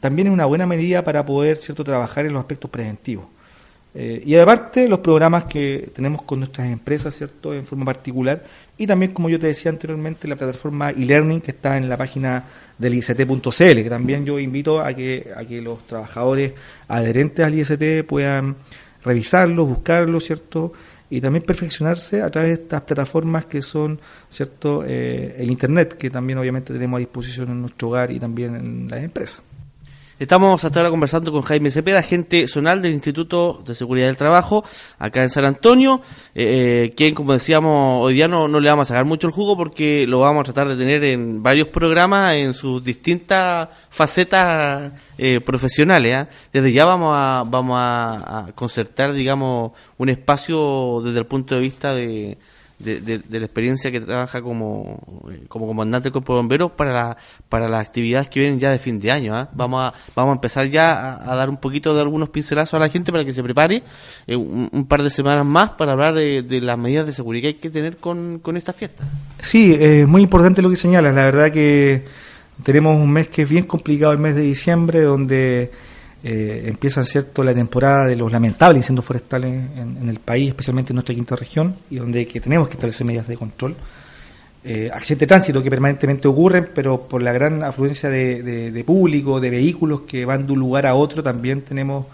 también 0.00 0.28
es 0.28 0.34
una 0.34 0.44
buena 0.44 0.66
medida 0.66 1.02
para 1.02 1.24
poder 1.24 1.56
cierto 1.56 1.82
trabajar 1.82 2.26
en 2.26 2.34
los 2.34 2.40
aspectos 2.40 2.70
preventivos. 2.70 3.24
y 3.94 4.34
aparte, 4.34 4.86
los 4.88 4.98
programas 4.98 5.44
que 5.44 5.88
tenemos 5.94 6.22
con 6.22 6.40
nuestras 6.40 6.66
empresas, 6.66 7.14
cierto, 7.14 7.54
en 7.54 7.64
forma 7.64 7.86
particular, 7.86 8.42
y 8.76 8.86
también, 8.86 9.12
como 9.12 9.30
yo 9.30 9.38
te 9.38 9.46
decía 9.46 9.70
anteriormente, 9.70 10.28
la 10.28 10.36
plataforma 10.36 10.90
e-learning 10.90 11.40
que 11.40 11.52
está 11.52 11.76
en 11.78 11.88
la 11.88 11.96
página 11.96 12.44
del 12.76 12.94
IST.cl, 12.96 13.82
que 13.82 13.88
también 13.88 14.26
yo 14.26 14.38
invito 14.38 14.80
a 14.80 14.92
que, 14.92 15.32
a 15.34 15.44
que 15.44 15.62
los 15.62 15.86
trabajadores 15.86 16.52
adherentes 16.88 17.46
al 17.46 17.54
IST 17.54 18.04
puedan 18.06 18.56
revisarlo, 19.04 19.64
buscarlo, 19.66 20.18
¿cierto? 20.20 20.72
Y 21.10 21.20
también 21.20 21.44
perfeccionarse 21.44 22.22
a 22.22 22.30
través 22.30 22.56
de 22.56 22.62
estas 22.62 22.82
plataformas 22.82 23.44
que 23.44 23.62
son, 23.62 24.00
¿cierto? 24.30 24.84
Eh, 24.86 25.36
el 25.38 25.50
Internet, 25.50 25.94
que 25.94 26.10
también 26.10 26.38
obviamente 26.38 26.72
tenemos 26.72 26.98
a 26.98 27.00
disposición 27.00 27.50
en 27.50 27.60
nuestro 27.60 27.88
hogar 27.88 28.10
y 28.10 28.18
también 28.18 28.56
en 28.56 28.88
las 28.88 29.02
empresas. 29.02 29.40
Estamos 30.20 30.62
hasta 30.62 30.78
ahora 30.78 30.90
conversando 30.90 31.32
con 31.32 31.42
Jaime 31.42 31.72
Cepeda, 31.72 31.98
agente 31.98 32.46
zonal 32.46 32.80
del 32.80 32.92
Instituto 32.92 33.60
de 33.66 33.74
Seguridad 33.74 34.06
del 34.06 34.16
Trabajo, 34.16 34.64
acá 34.96 35.22
en 35.22 35.28
San 35.28 35.44
Antonio, 35.44 36.02
eh, 36.36 36.84
eh, 36.84 36.94
quien, 36.96 37.14
como 37.14 37.32
decíamos, 37.32 38.04
hoy 38.04 38.14
día 38.14 38.28
no, 38.28 38.46
no, 38.46 38.60
le 38.60 38.70
vamos 38.70 38.86
a 38.88 38.94
sacar 38.94 39.06
mucho 39.06 39.26
el 39.26 39.32
jugo 39.32 39.56
porque 39.56 40.06
lo 40.06 40.20
vamos 40.20 40.42
a 40.42 40.52
tratar 40.52 40.68
de 40.68 40.76
tener 40.76 41.02
en 41.02 41.42
varios 41.42 41.66
programas, 41.66 42.34
en 42.34 42.54
sus 42.54 42.84
distintas 42.84 43.68
facetas 43.90 44.92
eh, 45.18 45.40
profesionales. 45.40 46.14
¿ah? 46.14 46.28
Desde 46.52 46.70
ya 46.70 46.84
vamos 46.84 47.12
a, 47.18 47.42
vamos 47.44 47.76
a 47.80 48.52
concertar, 48.54 49.14
digamos, 49.14 49.72
un 49.98 50.10
espacio 50.10 51.00
desde 51.04 51.18
el 51.18 51.26
punto 51.26 51.56
de 51.56 51.60
vista 51.60 51.92
de 51.92 52.38
de, 52.78 53.22
la 53.30 53.44
experiencia 53.44 53.90
que 53.90 54.00
trabaja 54.00 54.42
como, 54.42 55.00
como 55.48 55.66
comandante 55.66 56.06
del 56.06 56.12
cuerpo 56.12 56.34
de 56.34 56.40
bomberos 56.40 56.72
para, 56.72 56.92
la, 56.92 57.16
para 57.48 57.68
las 57.68 57.80
actividades 57.80 58.28
que 58.28 58.40
vienen 58.40 58.58
ya 58.58 58.70
de 58.70 58.78
fin 58.78 58.98
de 58.98 59.10
año. 59.10 59.34
¿ah? 59.34 59.48
Vamos, 59.52 59.84
a, 59.84 59.94
vamos 60.14 60.32
a 60.32 60.34
empezar 60.34 60.66
ya 60.66 61.20
a, 61.22 61.34
dar 61.34 61.48
un 61.48 61.56
poquito 61.56 61.94
de 61.94 62.00
algunos 62.00 62.28
pincelazos 62.30 62.74
a 62.74 62.78
la 62.78 62.88
gente 62.88 63.12
para 63.12 63.24
que 63.24 63.32
se 63.32 63.42
prepare 63.42 63.82
eh, 64.26 64.36
un, 64.36 64.86
par 64.86 65.02
de 65.02 65.10
semanas 65.10 65.46
más 65.46 65.70
para 65.70 65.92
hablar 65.92 66.14
de, 66.14 66.60
las 66.60 66.78
medidas 66.78 67.06
de 67.06 67.12
seguridad 67.12 67.42
que 67.42 67.48
hay 67.48 67.54
que 67.54 67.70
tener 67.70 67.96
con, 67.96 68.38
con 68.40 68.56
esta 68.56 68.72
fiesta. 68.72 69.04
Sí, 69.40 69.76
es 69.78 70.06
muy 70.06 70.22
importante 70.22 70.62
lo 70.62 70.70
que 70.70 70.76
señalas. 70.76 71.14
La 71.14 71.24
verdad 71.24 71.50
que 71.52 72.04
tenemos 72.62 72.96
un 72.96 73.10
mes 73.10 73.28
que 73.28 73.42
es 73.42 73.48
bien 73.48 73.64
complicado, 73.64 74.12
el 74.12 74.18
mes 74.18 74.34
de 74.34 74.42
diciembre, 74.42 75.00
donde 75.00 75.70
eh, 76.26 76.64
empieza 76.68 77.04
cierto 77.04 77.44
la 77.44 77.52
temporada 77.52 78.06
de 78.06 78.16
los 78.16 78.32
lamentables 78.32 78.78
incendios 78.78 79.04
forestales 79.04 79.62
en, 79.76 80.08
el 80.08 80.20
país, 80.20 80.48
especialmente 80.48 80.92
en 80.92 80.94
nuestra 80.94 81.14
quinta 81.14 81.36
región, 81.36 81.76
y 81.90 81.96
donde 81.96 82.26
que 82.26 82.40
tenemos 82.40 82.66
que 82.66 82.74
establecer 82.74 83.06
medidas 83.06 83.28
de 83.28 83.36
control. 83.36 83.76
Eh, 84.64 84.88
accidentes 84.90 85.20
de 85.20 85.26
tránsito 85.26 85.62
que 85.62 85.68
permanentemente 85.68 86.26
ocurren, 86.26 86.70
pero 86.74 87.02
por 87.02 87.22
la 87.22 87.30
gran 87.30 87.62
afluencia 87.62 88.08
de, 88.08 88.82
público, 88.86 89.38
de 89.38 89.50
vehículos 89.50 90.00
que 90.08 90.24
van 90.24 90.46
de 90.46 90.54
un 90.54 90.60
lugar 90.60 90.86
a 90.86 90.94
otro, 90.94 91.22
también 91.22 91.60
tenemos 91.60 92.06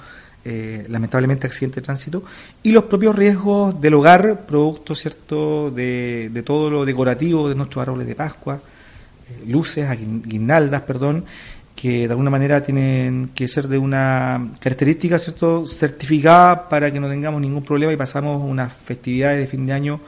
eh, 0.45 0.85
lamentablemente 0.89 1.47
accidentes 1.47 1.77
de 1.77 1.83
tránsito. 1.83 2.25
Y 2.65 2.73
los 2.73 2.85
propios 2.85 3.15
riesgos 3.15 3.81
del 3.81 3.95
hogar, 3.95 4.45
producto 4.45 4.97
cierto 4.97 5.71
de, 5.71 6.31
de 6.33 6.43
todo 6.43 6.69
lo 6.69 6.85
decorativo 6.85 7.49
de 7.49 7.55
nuestros 7.55 7.81
árboles 7.83 8.09
de 8.09 8.17
Pascua, 8.17 8.57
eh, 8.57 9.45
luces, 9.47 9.89
guirnaldas, 10.25 10.83
perdón, 10.83 11.25
que 11.81 12.07
de 12.07 12.11
alguna 12.11 12.29
manera 12.29 12.63
tienen 12.63 13.31
que 13.35 13.49
ser 13.49 13.67
de 13.67 13.79
una 13.79 14.51
característica 14.61 15.19
cierto 15.19 15.65
certificada 15.65 16.69
para 16.69 16.93
que 16.93 17.01
no 17.01 17.09
tengamos 17.09 17.41
ningún 17.41 17.63
problema 17.63 17.91
y 17.91 17.97
pasamos 17.97 18.43
unas 18.47 18.71
festividades 18.85 19.39
de 19.39 19.47
fin 19.47 19.65
de 19.65 19.73
año 19.73 20.01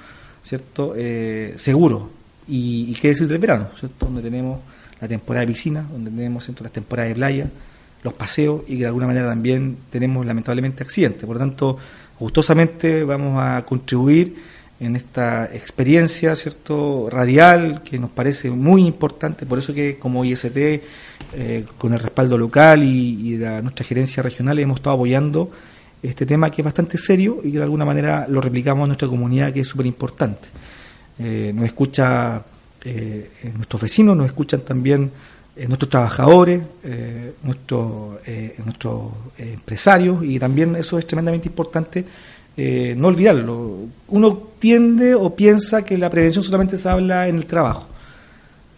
cierto 0.42 0.92
eh, 0.94 1.54
seguro. 1.56 2.10
Y, 2.46 2.92
qué 3.00 3.08
decir 3.08 3.26
del 3.26 3.38
verano 3.38 3.68
cierto 3.78 4.04
donde 4.04 4.20
tenemos 4.20 4.60
la 5.00 5.08
temporada 5.08 5.46
de 5.46 5.46
piscina 5.46 5.86
donde 5.90 6.10
tenemos 6.10 6.44
cierto 6.44 6.62
las 6.62 6.72
temporadas 6.72 7.08
de 7.08 7.14
playa 7.14 7.46
los 8.02 8.12
paseos 8.12 8.62
y 8.66 8.74
que 8.74 8.80
de 8.80 8.86
alguna 8.86 9.06
manera 9.06 9.28
también 9.28 9.78
tenemos 9.90 10.26
lamentablemente 10.26 10.82
accidentes. 10.82 11.24
Por 11.24 11.36
lo 11.36 11.40
tanto 11.40 11.78
gustosamente 12.18 13.02
vamos 13.04 13.40
a 13.40 13.64
contribuir 13.64 14.36
en 14.82 14.96
esta 14.96 15.44
experiencia 15.44 16.34
cierto 16.34 17.08
radial 17.08 17.82
que 17.84 18.00
nos 18.00 18.10
parece 18.10 18.50
muy 18.50 18.84
importante. 18.84 19.46
Por 19.46 19.58
eso 19.58 19.72
que 19.72 19.96
como 19.96 20.24
IST 20.24 20.56
eh, 20.56 21.64
con 21.78 21.94
el 21.94 22.00
respaldo 22.00 22.36
local 22.36 22.82
y, 22.82 23.36
de 23.36 23.62
nuestra 23.62 23.86
gerencia 23.86 24.24
regional 24.24 24.58
hemos 24.58 24.78
estado 24.78 24.96
apoyando 24.96 25.50
este 26.02 26.26
tema 26.26 26.50
que 26.50 26.62
es 26.62 26.64
bastante 26.64 26.98
serio 26.98 27.38
y 27.44 27.52
que 27.52 27.58
de 27.58 27.64
alguna 27.64 27.84
manera 27.84 28.26
lo 28.28 28.40
replicamos 28.40 28.82
en 28.82 28.88
nuestra 28.88 29.06
comunidad 29.06 29.52
que 29.52 29.60
es 29.60 29.68
súper 29.68 29.86
importante 29.86 30.48
eh, 31.20 31.52
nos 31.54 31.64
escucha 31.64 32.42
eh, 32.84 33.30
nuestros 33.54 33.82
vecinos 33.82 34.16
nos 34.16 34.26
escuchan 34.26 34.62
también 34.62 35.12
nuestros 35.68 35.90
trabajadores 35.90 36.60
nuestros 37.44 38.18
nuestros 38.64 39.12
empresarios 39.38 40.24
y 40.24 40.38
también 40.38 40.74
eso 40.74 40.98
es 40.98 41.06
tremendamente 41.06 41.46
importante 41.48 42.04
eh, 42.56 42.94
no 42.96 43.08
olvidarlo. 43.08 43.86
Uno 44.08 44.42
tiende 44.58 45.14
o 45.14 45.34
piensa 45.34 45.84
que 45.84 45.96
la 45.96 46.10
prevención 46.10 46.42
solamente 46.42 46.76
se 46.76 46.88
habla 46.88 47.28
en 47.28 47.36
el 47.36 47.46
trabajo. 47.46 47.86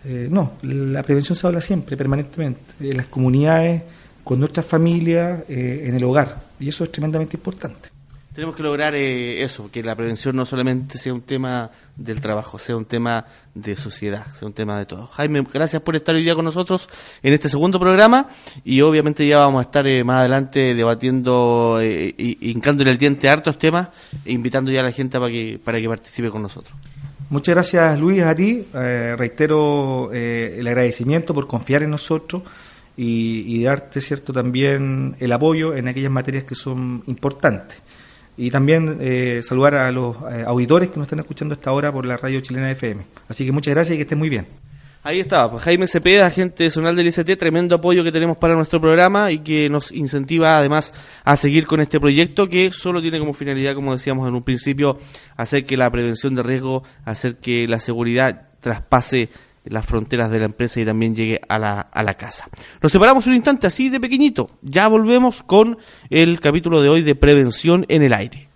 Eh, 0.05 0.29
no, 0.31 0.53
la 0.63 1.03
prevención 1.03 1.35
se 1.35 1.47
habla 1.47 1.61
siempre, 1.61 1.97
permanentemente, 1.97 2.75
en 2.81 2.97
las 2.97 3.07
comunidades, 3.07 3.83
con 4.23 4.39
nuestras 4.39 4.67
familias, 4.67 5.41
eh, 5.49 5.85
en 5.87 5.95
el 5.95 6.05
hogar. 6.05 6.43
Y 6.61 6.69
eso 6.69 6.85
es 6.85 6.93
tremendamente 6.93 7.37
importante. 7.37 7.89
Tenemos 8.35 8.57
que 8.57 8.65
lograr 8.65 8.97
eh, 8.97 9.45
eso, 9.45 9.71
que 9.71 9.81
la 9.81 9.95
prevención 9.95 10.35
no 10.35 10.45
solamente 10.45 10.99
sea 10.99 11.15
un 11.15 11.23
tema 11.23 11.71
del 11.95 12.21
trabajo, 12.21 12.59
sea 12.59 12.77
un 12.77 12.85
tema 12.85 13.25
de 13.55 13.77
sociedad, 13.77 14.27
sea 14.35 14.49
un 14.49 14.53
tema 14.53 14.77
de 14.77 14.87
todo. 14.87 15.07
Jaime, 15.07 15.47
gracias 15.53 15.81
por 15.81 15.95
estar 15.95 16.17
hoy 16.17 16.25
día 16.25 16.35
con 16.35 16.45
nosotros 16.45 16.89
en 17.23 17.33
este 17.33 17.49
segundo 17.49 17.79
programa 17.79 18.29
y 18.65 18.81
obviamente 18.81 19.25
ya 19.25 19.39
vamos 19.39 19.61
a 19.61 19.63
estar 19.63 19.87
eh, 19.87 20.03
más 20.03 20.19
adelante 20.19 20.75
debatiendo, 20.75 21.79
eh, 21.81 22.13
hincándole 22.19 22.91
el 22.91 22.99
diente 22.99 23.29
a 23.29 23.35
hartos 23.35 23.57
temas 23.57 23.91
e 24.25 24.33
invitando 24.33 24.73
ya 24.73 24.81
a 24.81 24.85
la 24.85 24.91
gente 24.91 25.17
para 25.21 25.31
que, 25.31 25.61
para 25.65 25.81
que 25.81 25.89
participe 25.89 26.29
con 26.29 26.43
nosotros. 26.43 26.75
Muchas 27.31 27.55
gracias 27.55 28.01
Luis 28.01 28.21
a 28.25 28.35
ti, 28.35 28.67
eh, 28.75 29.15
reitero 29.17 30.11
el 30.11 30.67
agradecimiento 30.67 31.33
por 31.33 31.47
confiar 31.47 31.85
en 31.85 31.91
nosotros 31.91 32.43
y, 32.97 33.45
y 33.47 33.63
darte 33.63 34.01
cierto 34.01 34.33
también 34.33 35.15
el 35.21 35.31
apoyo 35.31 35.77
en 35.77 35.87
aquellas 35.87 36.11
materias 36.11 36.43
que 36.43 36.57
son 36.57 37.05
importantes. 37.07 37.84
Y 38.37 38.51
también 38.51 38.99
eh, 39.01 39.41
saludar 39.43 39.77
a 39.77 39.93
los 39.93 40.17
eh, 40.33 40.45
auditores 40.47 40.91
que 40.91 40.97
nos 40.97 41.07
están 41.07 41.21
escuchando 41.21 41.55
esta 41.55 41.73
hora 41.73 41.93
por 41.93 42.05
la 42.05 42.17
radio 42.17 42.41
chilena 42.41 42.71
FM. 42.71 43.05
Así 43.29 43.45
que 43.47 43.53
muchas 43.53 43.75
gracias 43.75 43.95
y 43.95 43.99
que 43.99 44.03
estén 44.03 44.19
muy 44.19 44.29
bien. 44.29 44.47
Ahí 45.07 45.21
está, 45.21 45.51
pues 45.51 45.63
Jaime 45.65 45.87
Cepeda, 45.87 46.25
agente 46.25 46.71
zonal 46.71 46.97
del 46.97 47.09
ICT, 47.09 47.39
tremendo 47.39 47.75
apoyo 47.75 48.03
que 48.03 48.11
tenemos 48.11 48.39
para 48.39 48.55
nuestro 48.55 48.81
programa 48.81 49.31
y 49.31 49.41
que 49.41 49.69
nos 49.69 49.93
incentiva 49.93 50.57
además 50.57 50.95
a 51.25 51.37
seguir 51.37 51.67
con 51.67 51.83
este 51.83 52.01
proyecto 52.01 52.49
que 52.49 52.73
solo 52.73 53.03
tiene 53.03 53.19
como 53.19 53.35
finalidad, 53.35 53.75
como 53.75 53.93
decíamos 53.93 54.27
en 54.27 54.35
un 54.35 54.43
principio, 54.43 54.99
hacer 55.37 55.67
que 55.67 55.77
la 55.77 55.91
prevención 55.91 56.35
de 56.35 56.43
riesgo, 56.43 56.85
hacer 57.05 57.37
que 57.37 57.69
la 57.69 57.81
seguridad 57.81 58.49
traspase 58.61 59.29
las 59.65 59.87
fronteras 59.87 60.31
de 60.31 60.39
la 60.39 60.45
empresa 60.47 60.81
y 60.81 60.85
también 60.85 61.15
llegue 61.15 61.41
a 61.49 61.59
la, 61.59 61.81
a 61.81 62.03
la 62.03 62.15
casa. 62.15 62.49
Nos 62.83 62.93
separamos 62.93 63.27
un 63.27 63.35
instante 63.35 63.67
así 63.67 63.89
de 63.89 64.01
pequeñito. 64.01 64.51
Ya 64.63 64.89
volvemos 64.89 65.43
con 65.43 65.79
el 66.11 66.41
capítulo 66.41 66.83
de 66.83 66.89
hoy 66.89 67.03
de 67.03 67.15
prevención 67.15 67.87
en 67.89 68.03
el 68.03 68.13
aire. 68.13 68.49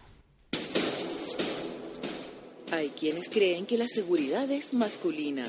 Hay 2.72 2.90
quienes 2.90 3.28
creen 3.28 3.66
que 3.66 3.78
la 3.78 3.88
seguridad 3.88 4.50
es 4.50 4.74
masculina. 4.74 5.44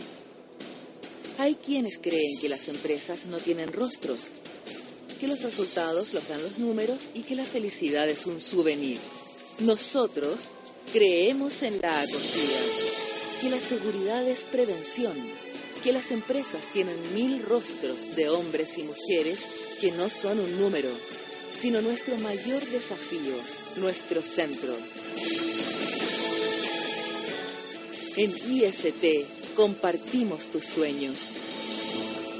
Hay 1.38 1.56
quienes 1.56 1.98
creen 1.98 2.40
que 2.42 2.50
las 2.50 2.68
empresas 2.68 3.26
no 3.28 3.38
tienen 3.38 3.72
rostros, 3.72 4.28
que 5.20 5.28
los 5.28 5.42
resultados 5.42 6.14
los 6.14 6.28
dan 6.28 6.42
los 6.42 6.60
números 6.60 7.12
y 7.14 7.22
que 7.22 7.36
la 7.36 7.46
felicidad 7.46 8.10
es 8.10 8.26
un 8.26 8.40
souvenir. 8.40 8.98
Nosotros 9.60 10.52
creemos 10.92 11.62
en 11.64 11.80
la 11.82 12.02
acogida, 12.02 12.60
que 13.42 13.50
la 13.50 13.60
seguridad 13.62 14.28
es 14.28 14.44
prevención 14.46 15.14
que 15.84 15.94
las 15.94 16.12
empresas 16.12 16.68
tienen 16.74 16.96
mil 17.14 17.44
rostros 17.44 18.16
de 18.16 18.30
hombres 18.30 18.78
y 18.78 18.84
mujeres 18.84 19.78
que 19.82 19.92
no 19.92 20.10
son 20.10 20.40
un 20.40 20.60
número, 20.60 20.90
sino 21.54 21.82
nuestro 21.82 22.18
mayor 22.18 22.62
desafío, 22.66 23.36
nuestro 23.78 24.22
centro. 24.22 24.74
En 28.18 28.30
IST 28.30 29.56
compartimos 29.56 30.50
tus 30.50 30.66
sueños. 30.66 31.32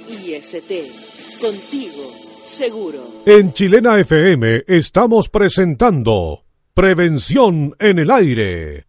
IST, 0.10 1.40
contigo, 1.40 2.14
seguro. 2.44 3.24
En 3.26 3.54
Chilena 3.54 4.00
FM 4.00 4.64
estamos 4.68 5.30
presentando 5.30 6.44
Prevención 6.74 7.76
en 7.80 8.00
el 8.00 8.12
Aire. 8.12 8.89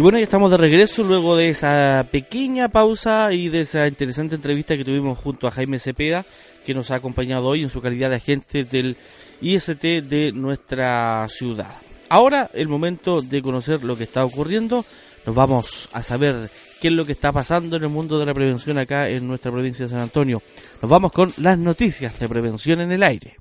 Y 0.00 0.02
bueno, 0.02 0.16
ya 0.16 0.24
estamos 0.24 0.50
de 0.50 0.56
regreso 0.56 1.02
luego 1.02 1.36
de 1.36 1.50
esa 1.50 2.06
pequeña 2.10 2.70
pausa 2.70 3.34
y 3.34 3.50
de 3.50 3.60
esa 3.60 3.86
interesante 3.86 4.34
entrevista 4.34 4.74
que 4.74 4.82
tuvimos 4.82 5.18
junto 5.18 5.46
a 5.46 5.50
Jaime 5.50 5.78
Cepeda, 5.78 6.24
que 6.64 6.72
nos 6.72 6.90
ha 6.90 6.94
acompañado 6.94 7.48
hoy 7.48 7.64
en 7.64 7.68
su 7.68 7.82
calidad 7.82 8.08
de 8.08 8.16
agente 8.16 8.64
del 8.64 8.96
IST 9.42 9.82
de 9.82 10.32
nuestra 10.32 11.28
ciudad. 11.28 11.74
Ahora, 12.08 12.50
el 12.54 12.66
momento 12.66 13.20
de 13.20 13.42
conocer 13.42 13.84
lo 13.84 13.94
que 13.94 14.04
está 14.04 14.24
ocurriendo, 14.24 14.86
nos 15.26 15.34
vamos 15.34 15.90
a 15.92 16.02
saber 16.02 16.48
qué 16.80 16.88
es 16.88 16.94
lo 16.94 17.04
que 17.04 17.12
está 17.12 17.30
pasando 17.30 17.76
en 17.76 17.82
el 17.82 17.90
mundo 17.90 18.18
de 18.18 18.24
la 18.24 18.32
prevención 18.32 18.78
acá 18.78 19.06
en 19.06 19.28
nuestra 19.28 19.52
provincia 19.52 19.84
de 19.84 19.90
San 19.90 20.00
Antonio. 20.00 20.40
Nos 20.80 20.90
vamos 20.90 21.12
con 21.12 21.30
las 21.36 21.58
noticias 21.58 22.18
de 22.18 22.26
prevención 22.26 22.80
en 22.80 22.92
el 22.92 23.02
aire. 23.02 23.36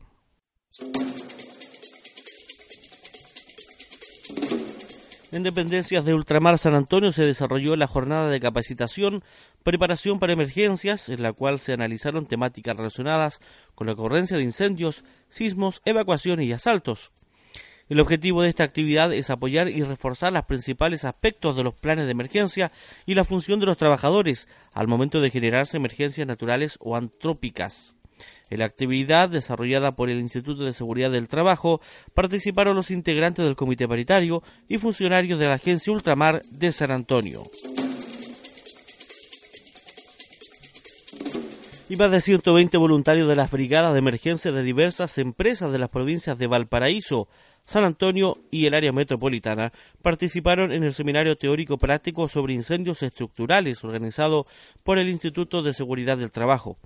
En 5.31 5.43
dependencias 5.43 6.05
de 6.05 6.15
Ultramar 6.15 6.57
San 6.57 6.73
Antonio 6.73 7.11
se 7.11 7.23
desarrolló 7.23 7.75
la 7.75 7.85
jornada 7.85 8.29
de 8.29 8.39
capacitación 8.39 9.23
Preparación 9.61 10.19
para 10.19 10.33
emergencias, 10.33 11.07
en 11.09 11.21
la 11.21 11.33
cual 11.33 11.59
se 11.59 11.73
analizaron 11.73 12.25
temáticas 12.25 12.75
relacionadas 12.75 13.39
con 13.75 13.85
la 13.85 13.93
ocurrencia 13.93 14.37
de 14.37 14.43
incendios, 14.43 15.05
sismos, 15.27 15.83
evacuaciones 15.85 16.47
y 16.47 16.53
asaltos. 16.53 17.11
El 17.89 17.99
objetivo 17.99 18.41
de 18.41 18.49
esta 18.49 18.63
actividad 18.63 19.13
es 19.13 19.29
apoyar 19.29 19.69
y 19.69 19.83
reforzar 19.83 20.33
los 20.33 20.45
principales 20.45 21.05
aspectos 21.05 21.55
de 21.55 21.63
los 21.63 21.75
planes 21.75 22.05
de 22.05 22.11
emergencia 22.11 22.71
y 23.05 23.13
la 23.13 23.23
función 23.23 23.59
de 23.59 23.67
los 23.67 23.77
trabajadores 23.77 24.47
al 24.73 24.87
momento 24.87 25.21
de 25.21 25.29
generarse 25.29 25.77
emergencias 25.77 26.25
naturales 26.25 26.77
o 26.79 26.95
antrópicas. 26.95 27.98
En 28.49 28.60
la 28.60 28.65
actividad 28.65 29.29
desarrollada 29.29 29.95
por 29.95 30.10
el 30.10 30.19
Instituto 30.19 30.63
de 30.63 30.73
Seguridad 30.73 31.12
del 31.12 31.27
Trabajo 31.27 31.82
participaron 32.13 32.75
los 32.75 32.91
integrantes 32.91 33.45
del 33.45 33.55
Comité 33.55 33.88
Paritario 33.88 34.43
y 34.67 34.77
funcionarios 34.77 35.39
de 35.39 35.45
la 35.45 35.55
Agencia 35.55 35.93
Ultramar 35.93 36.41
de 36.51 36.71
San 36.71 36.91
Antonio. 36.91 37.43
y 41.89 41.95
más 41.95 42.12
de 42.12 42.21
120 42.21 42.77
voluntarios 42.77 43.27
de 43.27 43.36
las 43.36 43.49
brigadas 43.49 43.93
de 43.93 43.99
emergencia 43.99 44.51
de 44.51 44.62
diversas 44.62 45.17
empresas 45.17 45.71
de 45.71 45.79
las 45.79 45.89
provincias 45.89 46.38
de 46.38 46.45
Valparaíso, 46.45 47.27
San 47.69 47.84
Antonio 47.84 48.39
y 48.49 48.65
el 48.65 48.73
área 48.73 48.91
metropolitana 48.91 49.71
participaron 50.01 50.71
en 50.71 50.84
el 50.84 50.91
seminario 50.91 51.38
teórico 51.38 51.77
práctico 51.77 52.27
sobre 52.27 52.55
incendios 52.55 53.03
estructurales 53.03 53.84
organizado 53.84 54.47
por 54.84 54.97
el 54.97 55.08
Instituto 55.08 55.62
de 55.62 55.75
Seguridad 55.75 56.17
del 56.17 56.32
Trabajo. 56.32 56.79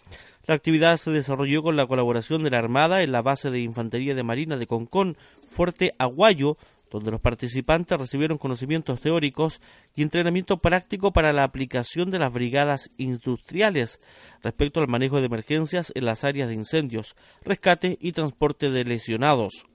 La 0.46 0.56
actividad 0.56 0.98
se 0.98 1.12
desarrolló 1.12 1.64
con 1.64 1.78
la 1.78 1.88
colaboración 1.88 2.44
de 2.44 2.50
la 2.50 2.58
Armada 2.58 3.02
en 3.02 3.14
la 3.14 3.22
base 3.22 3.50
de 3.50 3.62
Infantería 3.62 4.14
de 4.14 4.24
Marina 4.24 4.58
de 4.58 4.68
Concón, 4.68 5.16
Fuerte 5.48 5.94
Aguayo, 6.00 6.58
donde 6.92 7.12
los 7.12 7.22
participantes 7.22 7.98
recibieron 7.98 8.38
conocimientos 8.38 9.00
teóricos 9.00 9.62
y 9.96 10.02
entrenamiento 10.02 10.58
práctico 10.58 11.14
para 11.14 11.32
la 11.32 11.46
aplicación 11.46 12.12
de 12.12 12.20
las 12.20 12.34
brigadas 12.34 12.92
industriales 12.98 14.02
respecto 14.42 14.82
al 14.82 14.90
manejo 14.90 15.22
de 15.22 15.28
emergencias 15.28 15.94
en 15.96 16.04
las 16.04 16.26
áreas 16.26 16.50
de 16.50 16.56
incendios, 16.56 17.16
rescate 17.46 17.98
y 18.02 18.12
transporte 18.12 18.70
de 18.70 18.84
lesionados. 18.84 19.66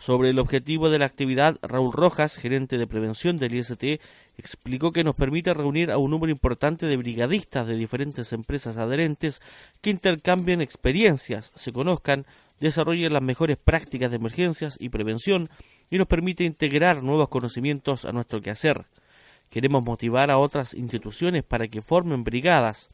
Sobre 0.00 0.30
el 0.30 0.38
objetivo 0.38 0.88
de 0.88 0.98
la 0.98 1.04
actividad, 1.04 1.58
Raúl 1.60 1.92
Rojas, 1.92 2.38
gerente 2.38 2.78
de 2.78 2.86
prevención 2.86 3.36
del 3.36 3.54
IST, 3.54 4.00
explicó 4.38 4.92
que 4.92 5.04
nos 5.04 5.14
permite 5.14 5.52
reunir 5.52 5.90
a 5.90 5.98
un 5.98 6.10
número 6.10 6.32
importante 6.32 6.86
de 6.86 6.96
brigadistas 6.96 7.66
de 7.66 7.74
diferentes 7.74 8.32
empresas 8.32 8.78
adherentes 8.78 9.42
que 9.82 9.90
intercambien 9.90 10.62
experiencias, 10.62 11.52
se 11.54 11.70
conozcan, 11.70 12.24
desarrollen 12.60 13.12
las 13.12 13.22
mejores 13.22 13.58
prácticas 13.58 14.08
de 14.08 14.16
emergencias 14.16 14.78
y 14.80 14.88
prevención 14.88 15.50
y 15.90 15.98
nos 15.98 16.06
permite 16.06 16.44
integrar 16.44 17.02
nuevos 17.02 17.28
conocimientos 17.28 18.06
a 18.06 18.12
nuestro 18.12 18.40
quehacer. 18.40 18.86
Queremos 19.50 19.84
motivar 19.84 20.30
a 20.30 20.38
otras 20.38 20.72
instituciones 20.72 21.42
para 21.42 21.68
que 21.68 21.82
formen 21.82 22.24
brigadas. 22.24 22.88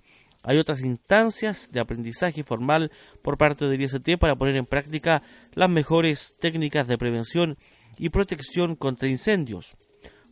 Hay 0.46 0.58
otras 0.58 0.82
instancias 0.82 1.70
de 1.72 1.80
aprendizaje 1.80 2.44
formal 2.44 2.92
por 3.20 3.36
parte 3.36 3.66
del 3.66 3.82
IST 3.82 4.16
para 4.18 4.36
poner 4.36 4.54
en 4.54 4.64
práctica 4.64 5.22
las 5.54 5.68
mejores 5.68 6.36
técnicas 6.38 6.86
de 6.86 6.96
prevención 6.96 7.58
y 7.98 8.10
protección 8.10 8.76
contra 8.76 9.08
incendios. 9.08 9.76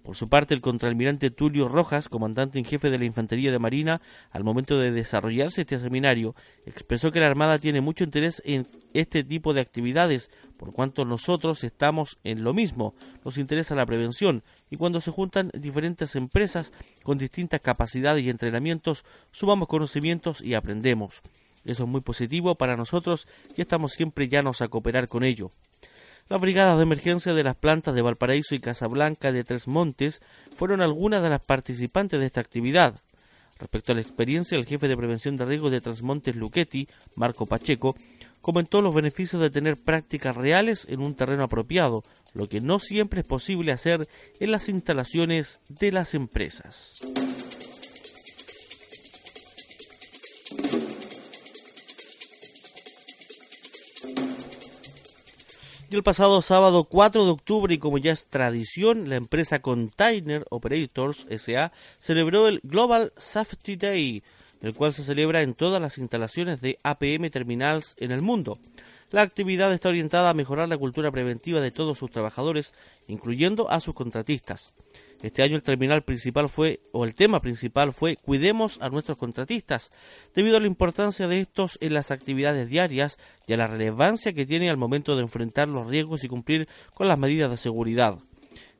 Por 0.04 0.16
su 0.16 0.28
parte, 0.28 0.52
el 0.52 0.60
contraalmirante 0.60 1.30
Tulio 1.30 1.66
Rojas, 1.66 2.10
comandante 2.10 2.58
en 2.58 2.66
jefe 2.66 2.90
de 2.90 2.98
la 2.98 3.06
Infantería 3.06 3.50
de 3.50 3.58
Marina, 3.58 4.02
al 4.32 4.44
momento 4.44 4.78
de 4.78 4.92
desarrollarse 4.92 5.62
este 5.62 5.78
seminario, 5.78 6.34
expresó 6.66 7.10
que 7.10 7.20
la 7.20 7.26
Armada 7.26 7.58
tiene 7.58 7.80
mucho 7.80 8.04
interés 8.04 8.42
en 8.44 8.66
este 8.92 9.24
tipo 9.24 9.54
de 9.54 9.62
actividades, 9.62 10.28
por 10.58 10.74
cuanto 10.74 11.06
nosotros 11.06 11.64
estamos 11.64 12.18
en 12.22 12.44
lo 12.44 12.52
mismo, 12.52 12.94
nos 13.24 13.38
interesa 13.38 13.74
la 13.74 13.86
prevención, 13.86 14.42
y 14.68 14.76
cuando 14.76 15.00
se 15.00 15.10
juntan 15.10 15.50
diferentes 15.54 16.16
empresas 16.16 16.70
con 17.02 17.16
distintas 17.16 17.62
capacidades 17.62 18.22
y 18.24 18.28
entrenamientos, 18.28 19.06
sumamos 19.32 19.68
conocimientos 19.68 20.42
y 20.42 20.52
aprendemos. 20.52 21.22
Eso 21.64 21.84
es 21.84 21.88
muy 21.88 22.02
positivo 22.02 22.56
para 22.56 22.76
nosotros 22.76 23.26
y 23.56 23.62
estamos 23.62 23.92
siempre 23.92 24.28
llanos 24.28 24.60
a 24.60 24.68
cooperar 24.68 25.08
con 25.08 25.24
ello. 25.24 25.50
Las 26.28 26.40
brigadas 26.40 26.78
de 26.78 26.84
emergencia 26.84 27.34
de 27.34 27.44
las 27.44 27.54
plantas 27.54 27.94
de 27.94 28.00
Valparaíso 28.00 28.54
y 28.54 28.58
Casablanca 28.58 29.30
de 29.30 29.44
Tres 29.44 29.68
Montes 29.68 30.22
fueron 30.56 30.80
algunas 30.80 31.22
de 31.22 31.28
las 31.28 31.44
participantes 31.44 32.18
de 32.18 32.24
esta 32.24 32.40
actividad. 32.40 32.98
Respecto 33.58 33.92
a 33.92 33.94
la 33.94 34.00
experiencia, 34.00 34.56
el 34.56 34.64
jefe 34.64 34.88
de 34.88 34.96
prevención 34.96 35.36
de 35.36 35.44
riesgos 35.44 35.70
de 35.70 35.82
Transmontes 35.82 36.34
Luchetti, 36.34 36.88
Marco 37.16 37.44
Pacheco, 37.44 37.94
comentó 38.40 38.80
los 38.80 38.94
beneficios 38.94 39.40
de 39.40 39.50
tener 39.50 39.76
prácticas 39.76 40.34
reales 40.34 40.88
en 40.88 41.02
un 41.02 41.14
terreno 41.14 41.44
apropiado, 41.44 42.02
lo 42.32 42.48
que 42.48 42.62
no 42.62 42.78
siempre 42.78 43.20
es 43.20 43.26
posible 43.26 43.72
hacer 43.72 44.08
en 44.40 44.50
las 44.50 44.70
instalaciones 44.70 45.60
de 45.68 45.92
las 45.92 46.14
empresas. 46.14 47.04
El 55.94 56.02
pasado 56.02 56.42
sábado 56.42 56.84
4 56.84 57.24
de 57.24 57.30
octubre, 57.30 57.72
y 57.72 57.78
como 57.78 57.98
ya 57.98 58.10
es 58.10 58.26
tradición, 58.26 59.08
la 59.08 59.14
empresa 59.14 59.60
Container 59.60 60.44
Operators 60.50 61.26
SA 61.30 61.72
celebró 62.00 62.48
el 62.48 62.60
Global 62.64 63.12
Safety 63.16 63.76
Day, 63.76 64.22
el 64.60 64.74
cual 64.74 64.92
se 64.92 65.04
celebra 65.04 65.42
en 65.42 65.54
todas 65.54 65.80
las 65.80 65.98
instalaciones 65.98 66.60
de 66.60 66.78
APM 66.82 67.30
Terminals 67.30 67.94
en 67.98 68.10
el 68.10 68.22
mundo. 68.22 68.58
La 69.14 69.22
actividad 69.22 69.72
está 69.72 69.90
orientada 69.90 70.30
a 70.30 70.34
mejorar 70.34 70.68
la 70.68 70.76
cultura 70.76 71.12
preventiva 71.12 71.60
de 71.60 71.70
todos 71.70 71.96
sus 71.96 72.10
trabajadores, 72.10 72.74
incluyendo 73.06 73.70
a 73.70 73.78
sus 73.78 73.94
contratistas. 73.94 74.74
Este 75.22 75.44
año 75.44 75.54
el 75.54 75.62
terminal 75.62 76.02
principal 76.02 76.48
fue, 76.48 76.80
o 76.90 77.04
el 77.04 77.14
tema 77.14 77.38
principal 77.38 77.92
fue, 77.92 78.16
cuidemos 78.16 78.82
a 78.82 78.88
nuestros 78.88 79.16
contratistas, 79.16 79.90
debido 80.34 80.56
a 80.56 80.60
la 80.60 80.66
importancia 80.66 81.28
de 81.28 81.38
estos 81.38 81.78
en 81.80 81.94
las 81.94 82.10
actividades 82.10 82.68
diarias 82.68 83.18
y 83.46 83.52
a 83.52 83.56
la 83.56 83.68
relevancia 83.68 84.32
que 84.32 84.46
tiene 84.46 84.68
al 84.68 84.78
momento 84.78 85.14
de 85.14 85.22
enfrentar 85.22 85.70
los 85.70 85.86
riesgos 85.86 86.24
y 86.24 86.28
cumplir 86.28 86.68
con 86.92 87.06
las 87.06 87.16
medidas 87.16 87.52
de 87.52 87.56
seguridad. 87.56 88.18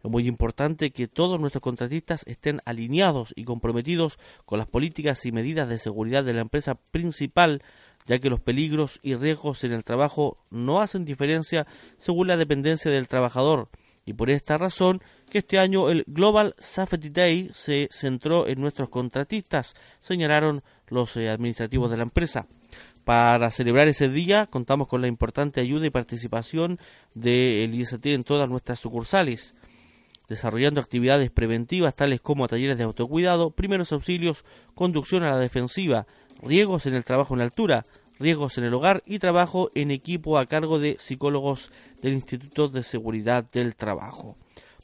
Es 0.05 0.11
muy 0.11 0.29
importante 0.29 0.91
que 0.91 1.09
todos 1.09 1.41
nuestros 1.41 1.63
contratistas 1.63 2.25
estén 2.27 2.61
alineados 2.67 3.33
y 3.37 3.45
comprometidos 3.45 4.19
con 4.45 4.59
las 4.59 4.69
políticas 4.69 5.25
y 5.25 5.33
medidas 5.33 5.67
de 5.67 5.79
seguridad 5.79 6.23
de 6.23 6.35
la 6.35 6.43
empresa 6.43 6.75
principal, 6.75 7.63
ya 8.05 8.19
que 8.19 8.29
los 8.29 8.41
peligros 8.41 9.01
y 9.03 9.15
riesgos 9.15 9.65
en 9.65 9.73
el 9.73 9.83
trabajo 9.83 10.37
no 10.51 10.83
hacen 10.83 11.07
diferencia 11.07 11.67
según 11.97 12.29
la 12.29 12.37
dependencia 12.37 12.91
del 12.91 13.09
trabajador. 13.09 13.71
Y 14.05 14.13
por 14.13 14.29
esta 14.29 14.59
razón 14.59 15.01
que 15.31 15.39
este 15.39 15.59
año 15.59 15.89
el 15.89 16.05
Global 16.07 16.55
Safety 16.59 17.09
Day 17.09 17.49
se 17.55 17.89
centró 17.91 18.47
en 18.47 18.61
nuestros 18.61 18.91
contratistas, 18.91 19.75
señalaron 20.01 20.61
los 20.89 21.17
eh, 21.17 21.31
administrativos 21.31 21.91
de 21.91 21.97
la 21.97 22.03
empresa. 22.03 22.47
Para 23.05 23.51
celebrar 23.51 23.89
ese 23.89 24.11
día 24.11 24.45
contamos 24.49 24.87
con 24.87 25.01
la 25.01 25.09
importante 25.09 25.63
ayuda 25.63 25.87
y 25.87 25.91
participación 25.91 26.79
del 27.15 27.75
IST 27.75 28.05
en 28.07 28.23
todas 28.23 28.51
nuestras 28.51 28.81
sucursales 28.81 29.55
desarrollando 30.29 30.81
actividades 30.81 31.31
preventivas 31.31 31.95
tales 31.95 32.21
como 32.21 32.49
talleres 32.49 32.79
de 32.79 32.85
autocuidado, 32.85 33.51
primeros 33.51 33.93
auxilios, 33.93 34.45
conducción 34.75 35.23
a 35.23 35.31
la 35.31 35.39
defensiva, 35.39 36.07
riesgos 36.43 36.87
en 36.87 36.95
el 36.95 37.05
trabajo 37.05 37.35
en 37.35 37.41
altura, 37.41 37.85
riesgos 38.19 38.59
en 38.59 38.65
el 38.65 38.75
hogar 38.75 39.03
y 39.07 39.19
trabajo 39.19 39.71
en 39.75 39.91
equipo 39.91 40.39
a 40.39 40.47
cargo 40.47 40.79
de 40.79 40.97
psicólogos 40.99 41.71
del 42.01 42.15
Instituto 42.15 42.69
de 42.69 42.83
Seguridad 42.83 43.45
del 43.51 43.75
Trabajo. 43.75 44.37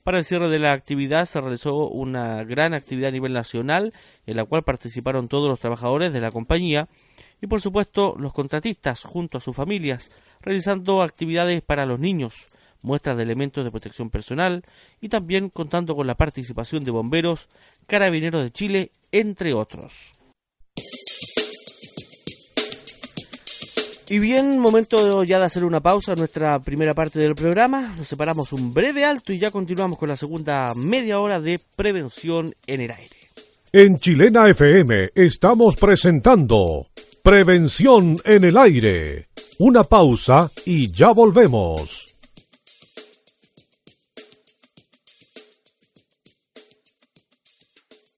Para 0.05 0.19
el 0.19 0.25
cierre 0.25 0.49
de 0.49 0.59
la 0.59 0.73
actividad 0.73 1.27
se 1.27 1.41
realizó 1.41 1.89
una 1.89 2.43
gran 2.45 2.73
actividad 2.73 3.11
a 3.11 3.13
nivel 3.13 3.35
nacional 3.35 3.93
en 4.27 4.37
la 4.37 4.45
cual 4.47 4.63
participaron 4.63 5.29
todos 5.29 5.49
los 5.49 5.61
trabajadores 5.61 6.13
de 6.13 6.21
la 6.21 6.31
compañía 6.31 6.89
y 7.43 7.47
por 7.47 7.61
supuesto 7.61 8.17
los 8.19 8.33
contratistas 8.33 9.05
junto 9.05 9.39
a 9.39 9.41
sus 9.43 9.55
familias 9.55 10.11
realizando 10.41 11.03
actividades 11.03 11.65
para 11.65 11.85
los 11.85 12.01
niños, 12.01 12.49
muestras 12.83 13.17
de 13.17 13.23
elementos 13.23 13.65
de 13.65 13.71
protección 13.71 14.11
personal 14.11 14.63
y 15.01 15.09
también 15.09 15.49
contando 15.49 15.95
con 15.95 16.07
la 16.07 16.17
participación 16.17 16.85
de 16.85 16.91
bomberos, 16.91 17.49
carabineros 17.87 18.43
de 18.43 18.51
Chile, 18.51 18.91
entre 19.13 19.53
otros. 19.55 20.15
Y 24.09 24.19
bien, 24.19 24.59
momento 24.59 25.23
ya 25.23 25.39
de 25.39 25.45
hacer 25.45 25.65
una 25.65 25.81
pausa 25.81 26.13
en 26.13 26.19
nuestra 26.19 26.59
primera 26.59 26.95
parte 26.95 27.21
del 27.21 27.37
programa. 27.37 27.95
Nos 27.97 28.09
separamos 28.09 28.53
un 28.53 28.75
breve 28.75 29.05
alto 29.05 29.33
y 29.33 29.39
ya 29.39 29.53
continuamos 29.53 29.99
con 29.99 30.09
la 30.09 30.17
segunda 30.17 30.75
media 30.75 31.21
hora 31.21 31.41
de 31.41 31.61
prevención 31.77 32.53
en 32.67 32.81
el 32.81 32.91
aire. 32.91 33.17
En 33.73 33.99
Chilena 33.99 34.49
FM 34.49 35.11
estamos 35.15 35.77
presentando 35.77 36.89
Prevención 37.23 38.17
en 38.25 38.45
el 38.45 38.57
aire. 38.57 39.29
Una 39.59 39.85
pausa 39.85 40.51
y 40.65 40.91
ya 40.91 41.13
volvemos. 41.13 42.10